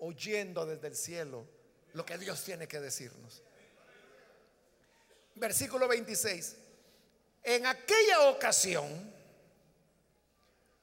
[0.00, 1.46] oyendo desde el cielo
[1.94, 3.42] lo que Dios tiene que decirnos.
[5.38, 6.56] Versículo 26.
[7.44, 9.14] En aquella ocasión,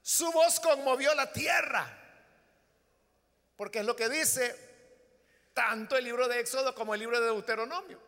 [0.02, 1.86] su voz conmovió la tierra,
[3.56, 4.66] porque es lo que dice
[5.52, 8.00] tanto el libro de Éxodo como el libro de Deuteronomio.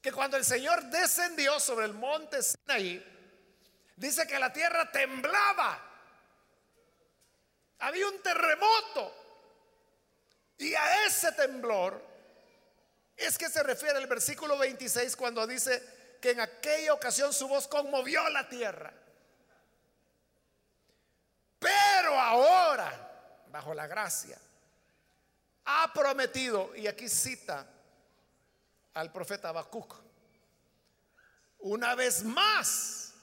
[0.00, 3.04] Que cuando el Señor descendió sobre el monte Sinaí,
[3.96, 5.80] dice que la tierra temblaba.
[7.78, 9.14] Había un terremoto.
[10.58, 12.11] Y a ese temblor
[13.16, 15.82] es que se refiere el versículo 26 cuando dice
[16.20, 18.92] que en aquella ocasión su voz conmovió la tierra.
[21.58, 24.38] Pero ahora, bajo la gracia,
[25.64, 27.66] ha prometido, y aquí cita
[28.94, 29.94] al profeta Habacuc,
[31.60, 33.14] una vez más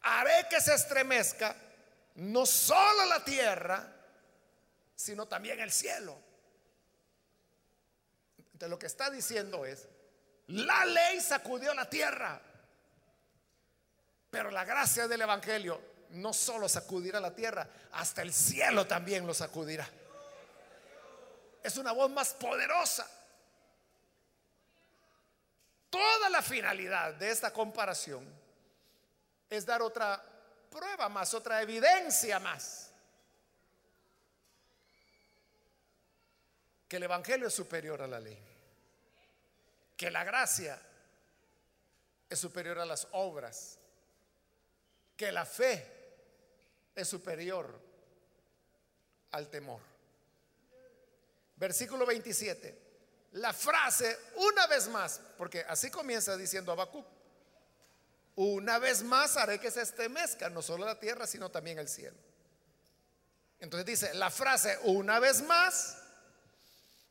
[0.00, 1.56] haré que se estremezca
[2.16, 3.86] no solo la tierra,
[4.94, 6.16] sino también el cielo.
[8.68, 9.88] Lo que está diciendo es,
[10.48, 12.40] la ley sacudió la tierra,
[14.30, 19.34] pero la gracia del Evangelio no solo sacudirá la tierra, hasta el cielo también lo
[19.34, 19.88] sacudirá
[21.64, 23.10] es una voz más poderosa.
[25.88, 28.28] Toda la finalidad de esta comparación
[29.48, 30.22] es dar otra
[30.70, 32.90] prueba más, otra evidencia más.
[36.86, 38.53] Que el Evangelio es superior a la ley.
[39.96, 40.80] Que la gracia
[42.28, 43.78] es superior a las obras.
[45.16, 45.94] Que la fe
[46.94, 47.80] es superior
[49.30, 49.80] al temor.
[51.56, 52.82] Versículo 27.
[53.32, 57.06] La frase, una vez más, porque así comienza diciendo Habacuc.
[58.36, 62.16] Una vez más haré que se estremezca no solo la tierra, sino también el cielo.
[63.60, 65.96] Entonces dice, la frase una vez más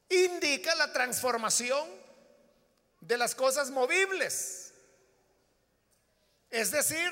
[0.09, 2.02] indica la transformación
[3.07, 4.73] de las cosas movibles.
[6.49, 7.11] Es decir,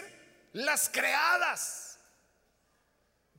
[0.54, 2.00] las creadas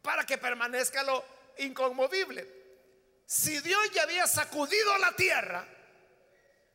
[0.03, 1.25] para que permanezca lo
[1.59, 2.63] inconmovible.
[3.27, 5.67] Si Dios ya había sacudido la tierra,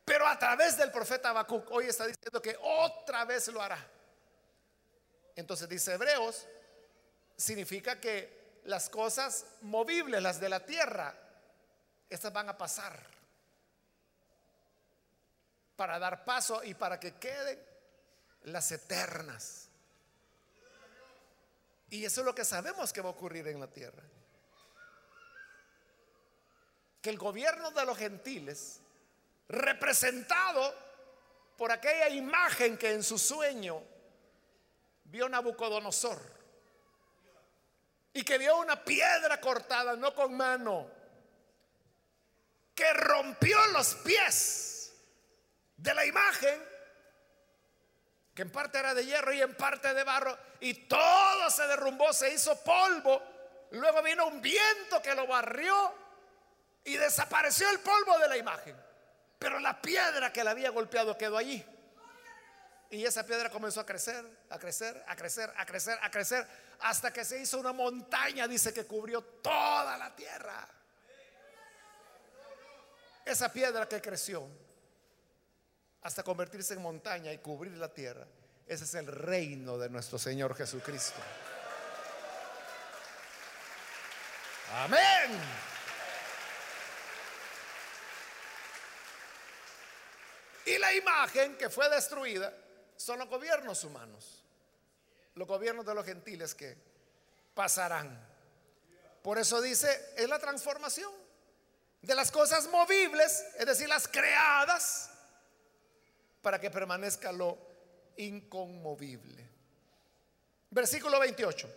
[0.04, 3.78] pero a través del profeta Habacuc, hoy está diciendo que otra vez lo hará.
[5.36, 6.46] Entonces dice Hebreos,
[7.36, 11.14] significa que las cosas movibles, las de la tierra,
[12.08, 13.17] estas van a pasar
[15.78, 17.56] para dar paso y para que queden
[18.42, 19.68] las eternas.
[21.88, 24.02] Y eso es lo que sabemos que va a ocurrir en la tierra
[27.00, 28.80] que el gobierno de los gentiles,
[29.48, 30.74] representado
[31.56, 33.80] por aquella imagen que en su sueño
[35.04, 36.18] vio Nabucodonosor,
[38.14, 40.90] y que vio una piedra cortada, no con mano,
[42.74, 44.77] que rompió los pies
[45.78, 46.60] de la imagen,
[48.34, 52.12] que en parte era de hierro y en parte de barro, y todo se derrumbó,
[52.12, 53.22] se hizo polvo.
[53.70, 55.94] Luego vino un viento que lo barrió
[56.84, 58.76] y desapareció el polvo de la imagen.
[59.38, 61.64] Pero la piedra que la había golpeado quedó allí.
[62.90, 66.46] Y esa piedra comenzó a crecer, a crecer, a crecer, a crecer, a crecer,
[66.80, 70.66] hasta que se hizo una montaña, dice que cubrió toda la tierra.
[73.24, 74.48] Esa piedra que creció
[76.08, 78.26] hasta convertirse en montaña y cubrir la tierra,
[78.66, 81.20] ese es el reino de nuestro Señor Jesucristo.
[84.72, 85.38] Amén.
[90.64, 92.54] Y la imagen que fue destruida
[92.96, 94.42] son los gobiernos humanos,
[95.34, 96.74] los gobiernos de los gentiles que
[97.52, 98.18] pasarán.
[99.22, 101.12] Por eso dice, es la transformación
[102.00, 105.07] de las cosas movibles, es decir, las creadas,
[106.48, 107.58] para que permanezca lo
[108.16, 109.46] inconmovible.
[110.70, 111.68] Versículo 28.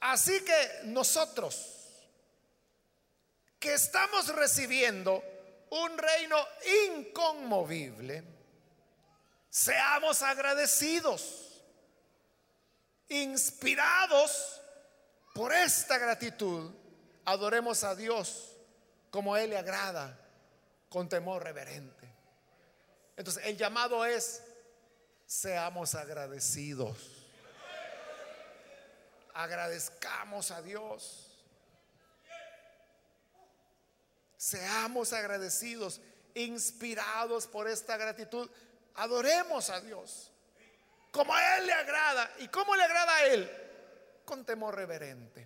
[0.00, 2.04] Así que nosotros
[3.58, 5.24] que estamos recibiendo
[5.70, 6.36] un reino
[6.86, 8.24] inconmovible,
[9.48, 11.62] seamos agradecidos,
[13.08, 14.60] inspirados
[15.34, 16.74] por esta gratitud,
[17.24, 18.54] adoremos a Dios
[19.08, 20.14] como Él le agrada,
[20.90, 21.97] con temor reverente.
[23.18, 24.42] Entonces, el llamado es,
[25.26, 26.96] seamos agradecidos.
[29.34, 31.28] Agradezcamos a Dios
[34.38, 36.00] Seamos agradecidos,
[36.32, 38.48] inspirados por esta gratitud.
[38.94, 40.30] Adoremos a Dios
[41.10, 42.30] como a Él le agrada.
[42.38, 43.50] ¿Y cómo le agrada a Él?
[44.24, 45.44] Con temor reverente.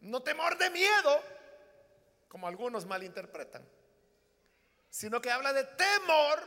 [0.00, 1.22] No temor de miedo,
[2.28, 3.64] como algunos malinterpretan,
[4.94, 6.40] sino que habla de temor,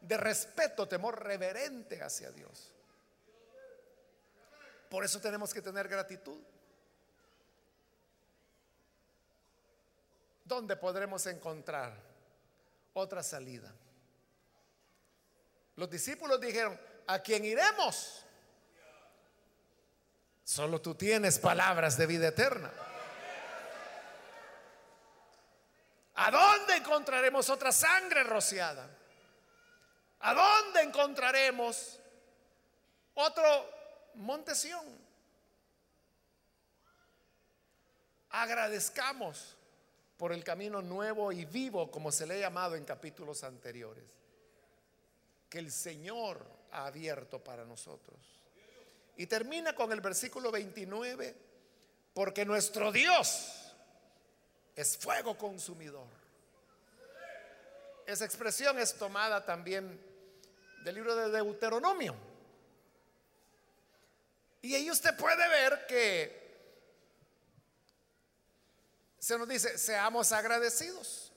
[0.00, 2.72] de respeto, temor reverente hacia Dios.
[4.90, 6.40] Por eso tenemos que tener gratitud.
[10.44, 11.94] ¿Dónde podremos encontrar
[12.94, 13.72] otra salida?
[15.76, 16.76] Los discípulos dijeron,
[17.06, 18.24] ¿a quién iremos?
[20.42, 22.72] Solo tú tienes palabras de vida eterna.
[26.14, 28.88] ¿A dónde encontraremos otra sangre rociada?
[30.20, 31.98] ¿A dónde encontraremos
[33.14, 33.70] otro
[34.14, 34.84] Montesión?
[38.30, 39.56] Agradezcamos
[40.16, 44.04] por el camino nuevo y vivo, como se le ha llamado en capítulos anteriores,
[45.48, 48.20] que el Señor ha abierto para nosotros.
[49.16, 51.34] Y termina con el versículo 29,
[52.12, 53.63] porque nuestro Dios
[54.74, 56.06] es fuego consumidor.
[58.06, 60.00] Esa expresión es tomada también
[60.84, 62.14] del libro de Deuteronomio.
[64.60, 66.44] Y ahí usted puede ver que
[69.18, 71.32] se nos dice, seamos agradecidos,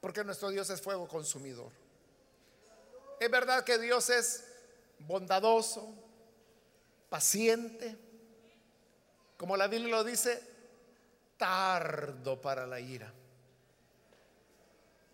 [0.00, 1.72] porque nuestro Dios es fuego consumidor.
[3.18, 4.44] Es verdad que Dios es
[5.00, 5.92] bondadoso,
[7.08, 7.96] paciente,
[9.36, 10.57] como la Biblia lo dice,
[11.38, 13.10] tardo para la ira.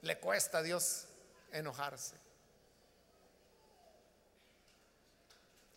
[0.02, 1.06] Le cuesta a Dios
[1.52, 2.16] enojarse.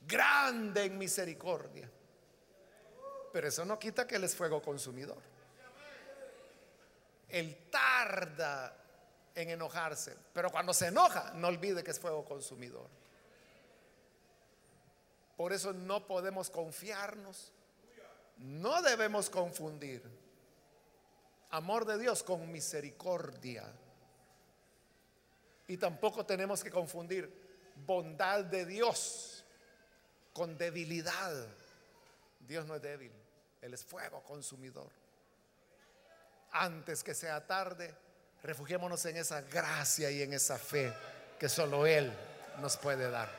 [0.01, 1.91] Grande en misericordia
[3.37, 5.21] pero eso no quita que Él es fuego consumidor.
[7.29, 8.75] Él tarda
[9.35, 12.87] en enojarse, pero cuando se enoja, no olvide que es fuego consumidor.
[15.35, 17.51] Por eso no podemos confiarnos,
[18.37, 20.01] no debemos confundir
[21.51, 23.63] amor de Dios con misericordia.
[25.67, 29.43] Y tampoco tenemos que confundir bondad de Dios
[30.33, 31.47] con debilidad.
[32.39, 33.11] Dios no es débil.
[33.61, 34.89] Él es fuego consumidor.
[36.51, 37.93] Antes que sea tarde,
[38.43, 40.93] refugiémonos en esa gracia y en esa fe
[41.37, 42.13] que solo Él
[42.59, 43.29] nos puede dar.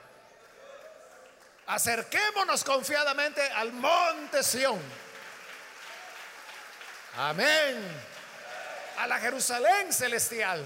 [1.67, 4.81] Acerquémonos confiadamente al monte Sión.
[7.21, 7.77] Amén.
[8.99, 10.65] A la Jerusalén celestial.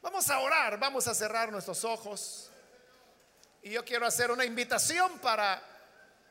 [0.00, 2.52] Vamos a orar, vamos a cerrar nuestros ojos.
[3.62, 5.60] Y yo quiero hacer una invitación para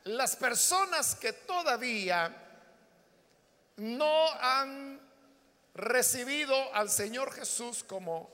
[0.05, 2.33] las personas que todavía
[3.75, 5.01] no han
[5.73, 8.29] recibido al Señor Jesús como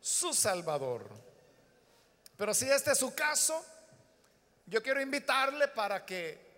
[0.00, 1.04] su Salvador.
[2.36, 3.66] Pero si este es su caso,
[4.66, 6.49] yo quiero invitarle para que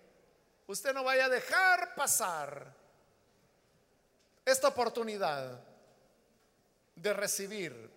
[0.73, 2.73] usted no vaya a dejar pasar
[4.43, 5.61] esta oportunidad
[6.95, 7.91] de recibir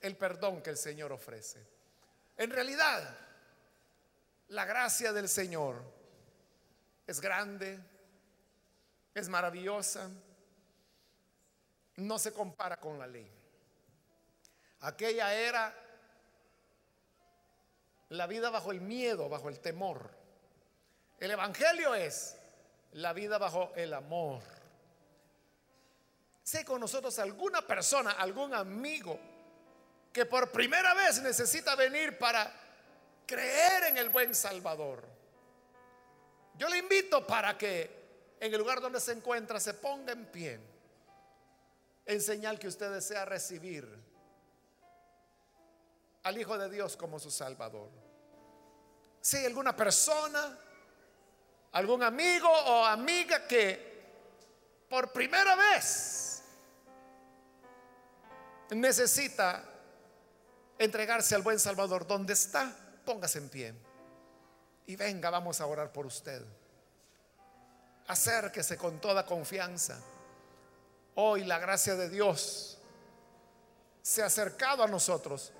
[0.00, 1.66] el perdón que el Señor ofrece.
[2.36, 3.16] En realidad,
[4.48, 5.82] la gracia del Señor
[7.08, 7.78] es grande,
[9.14, 10.08] es maravillosa,
[11.96, 13.30] no se compara con la ley.
[14.80, 15.74] Aquella era
[18.10, 20.23] la vida bajo el miedo, bajo el temor.
[21.24, 22.36] El Evangelio es
[22.92, 24.42] la vida bajo el amor.
[26.42, 29.18] Sé con nosotros alguna persona, algún amigo
[30.12, 32.52] que por primera vez necesita venir para
[33.26, 35.02] creer en el buen Salvador.
[36.58, 40.60] Yo le invito para que en el lugar donde se encuentra se ponga en pie
[42.04, 43.88] en señal que usted desea recibir
[46.22, 47.88] al Hijo de Dios como su Salvador.
[49.22, 50.58] Si hay alguna persona,
[51.74, 53.92] algún amigo o amiga que
[54.88, 56.42] por primera vez
[58.70, 59.64] necesita
[60.78, 62.72] entregarse al buen Salvador, ¿dónde está?
[63.04, 63.74] Póngase en pie
[64.86, 66.42] y venga, vamos a orar por usted.
[68.06, 69.98] Acérquese con toda confianza.
[71.16, 72.78] Hoy la gracia de Dios
[74.00, 75.52] se ha acercado a nosotros.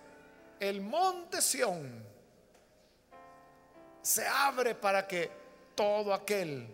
[0.60, 2.04] El monte Sión
[4.02, 5.43] se abre para que
[5.74, 6.66] todo aquel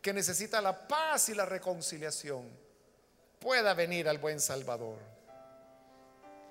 [0.00, 2.48] que necesita la paz y la reconciliación
[3.38, 4.98] pueda venir al buen Salvador.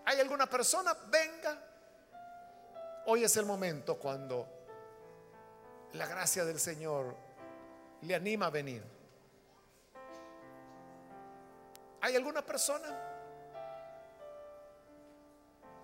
[0.06, 0.96] ¿Hay alguna persona?
[1.10, 1.74] Venga
[3.06, 4.48] Hoy es el momento cuando
[5.94, 7.16] la gracia del Señor
[8.02, 8.82] le anima a venir.
[12.00, 12.88] ¿Hay alguna persona?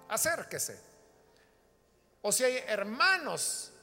[0.07, 0.79] Acérquese.
[2.21, 3.73] O si hay hermanos,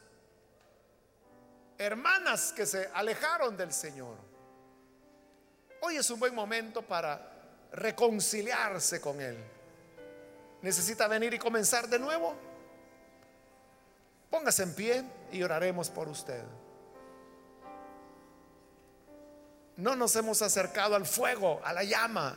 [1.79, 4.17] hermanas que se alejaron del Señor.
[5.83, 7.21] Hoy es un buen momento para
[7.73, 9.37] reconciliarse con Él.
[10.63, 12.35] ¿Necesita venir y comenzar de nuevo?
[14.31, 16.43] Póngase en pie y oraremos por usted.
[19.77, 22.37] No nos hemos acercado al fuego, a la llama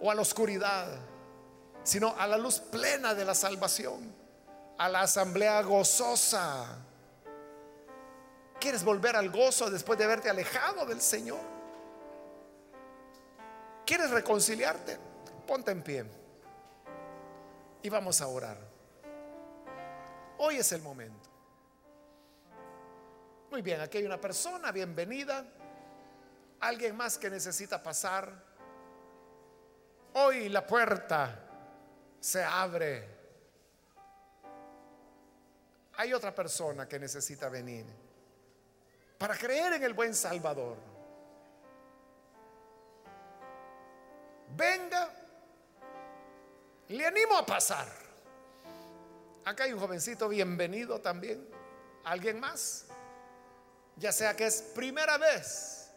[0.00, 0.86] o a la oscuridad,
[1.82, 4.14] sino a la luz plena de la salvación,
[4.76, 6.78] a la asamblea gozosa.
[8.60, 11.40] ¿Quieres volver al gozo después de haberte alejado del Señor?
[13.84, 14.98] ¿Quieres reconciliarte?
[15.46, 16.04] Ponte en pie
[17.82, 18.56] y vamos a orar.
[20.38, 21.28] Hoy es el momento.
[23.50, 25.44] Muy bien, aquí hay una persona, bienvenida.
[26.60, 28.32] Alguien más que necesita pasar.
[30.14, 31.38] Hoy la puerta
[32.18, 33.06] se abre.
[35.96, 37.84] Hay otra persona que necesita venir
[39.18, 40.76] para creer en el buen Salvador.
[44.56, 45.10] Venga,
[46.88, 47.88] le animo a pasar.
[49.44, 51.46] Acá hay un jovencito bienvenido también.
[52.04, 52.86] ¿Alguien más?
[53.96, 55.90] Ya sea que es primera vez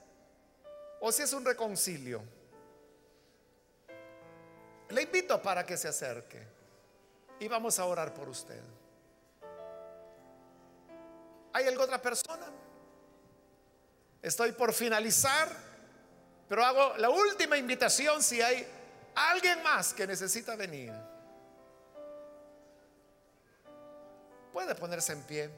[0.99, 2.23] o si es un reconcilio.
[4.89, 6.41] Le invito para que se acerque
[7.39, 8.61] y vamos a orar por usted.
[11.53, 12.45] ¿Hay alguna otra persona?
[14.21, 15.49] Estoy por finalizar,
[16.49, 18.67] pero hago la última invitación si hay
[19.15, 20.93] alguien más que necesita venir.
[24.51, 25.49] Puede ponerse en pie,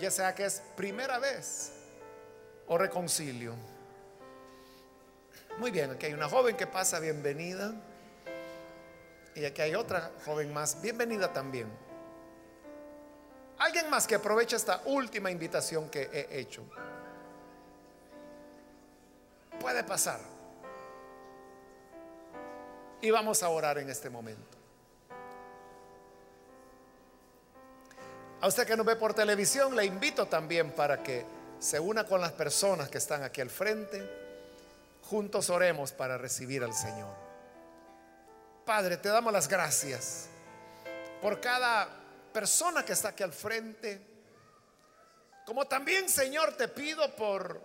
[0.00, 1.72] ya sea que es primera vez
[2.66, 3.54] o reconcilio.
[5.58, 7.74] Muy bien, aquí hay una joven que pasa, bienvenida.
[9.34, 11.68] Y aquí hay otra joven más, bienvenida también.
[13.58, 16.64] Alguien más que aproveche esta última invitación que he hecho.
[19.60, 20.20] Puede pasar.
[23.00, 24.56] Y vamos a orar en este momento.
[28.40, 31.24] A usted que nos ve por televisión, le invito también para que
[31.58, 34.28] se una con las personas que están aquí al frente
[35.08, 37.14] Juntos oremos para recibir al Señor.
[38.66, 40.28] Padre, te damos las gracias
[41.22, 41.88] por cada
[42.30, 44.06] persona que está aquí al frente.
[45.46, 47.58] Como también, Señor, te pido por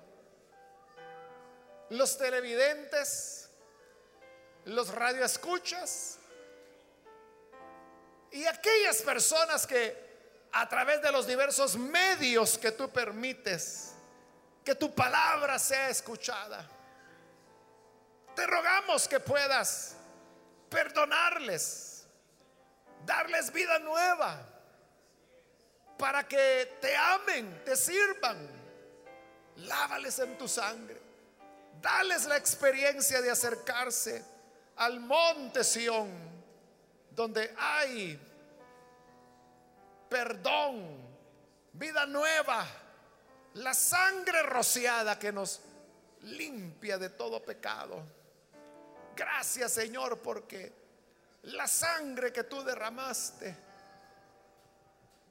[1.98, 3.50] los televidentes,
[4.66, 6.18] los radioescuchas
[8.32, 10.04] y aquellas personas que
[10.52, 13.94] a través de los diversos medios que tú permites,
[14.64, 16.68] que tu palabra sea escuchada.
[18.36, 19.96] Te rogamos que puedas
[20.70, 22.06] perdonarles,
[23.06, 24.54] darles vida nueva,
[25.98, 28.64] para que te amen, te sirvan.
[29.58, 31.00] Lávales en tu sangre.
[31.84, 34.24] Dales la experiencia de acercarse
[34.78, 36.10] al monte Sión,
[37.12, 38.18] donde hay
[40.08, 40.96] perdón,
[41.74, 42.66] vida nueva,
[43.56, 45.60] la sangre rociada que nos
[46.22, 48.02] limpia de todo pecado.
[49.14, 50.72] Gracias Señor porque
[51.42, 53.58] la sangre que tú derramaste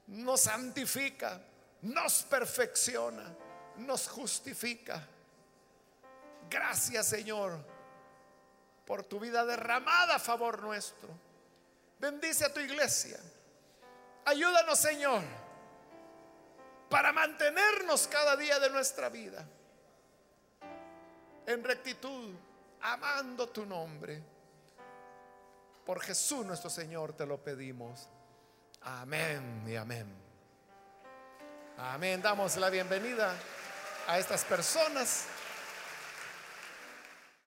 [0.07, 1.41] nos santifica,
[1.81, 3.35] nos perfecciona,
[3.77, 5.07] nos justifica.
[6.49, 7.57] Gracias Señor
[8.85, 11.09] por tu vida derramada a favor nuestro.
[11.99, 13.19] Bendice a tu iglesia.
[14.25, 15.23] Ayúdanos Señor
[16.89, 19.45] para mantenernos cada día de nuestra vida
[21.45, 22.35] en rectitud
[22.81, 24.21] amando tu nombre.
[25.85, 28.07] Por Jesús nuestro Señor te lo pedimos.
[28.81, 30.07] Amén y amén.
[31.77, 32.21] Amén.
[32.21, 33.33] Damos la bienvenida
[34.07, 35.25] a estas personas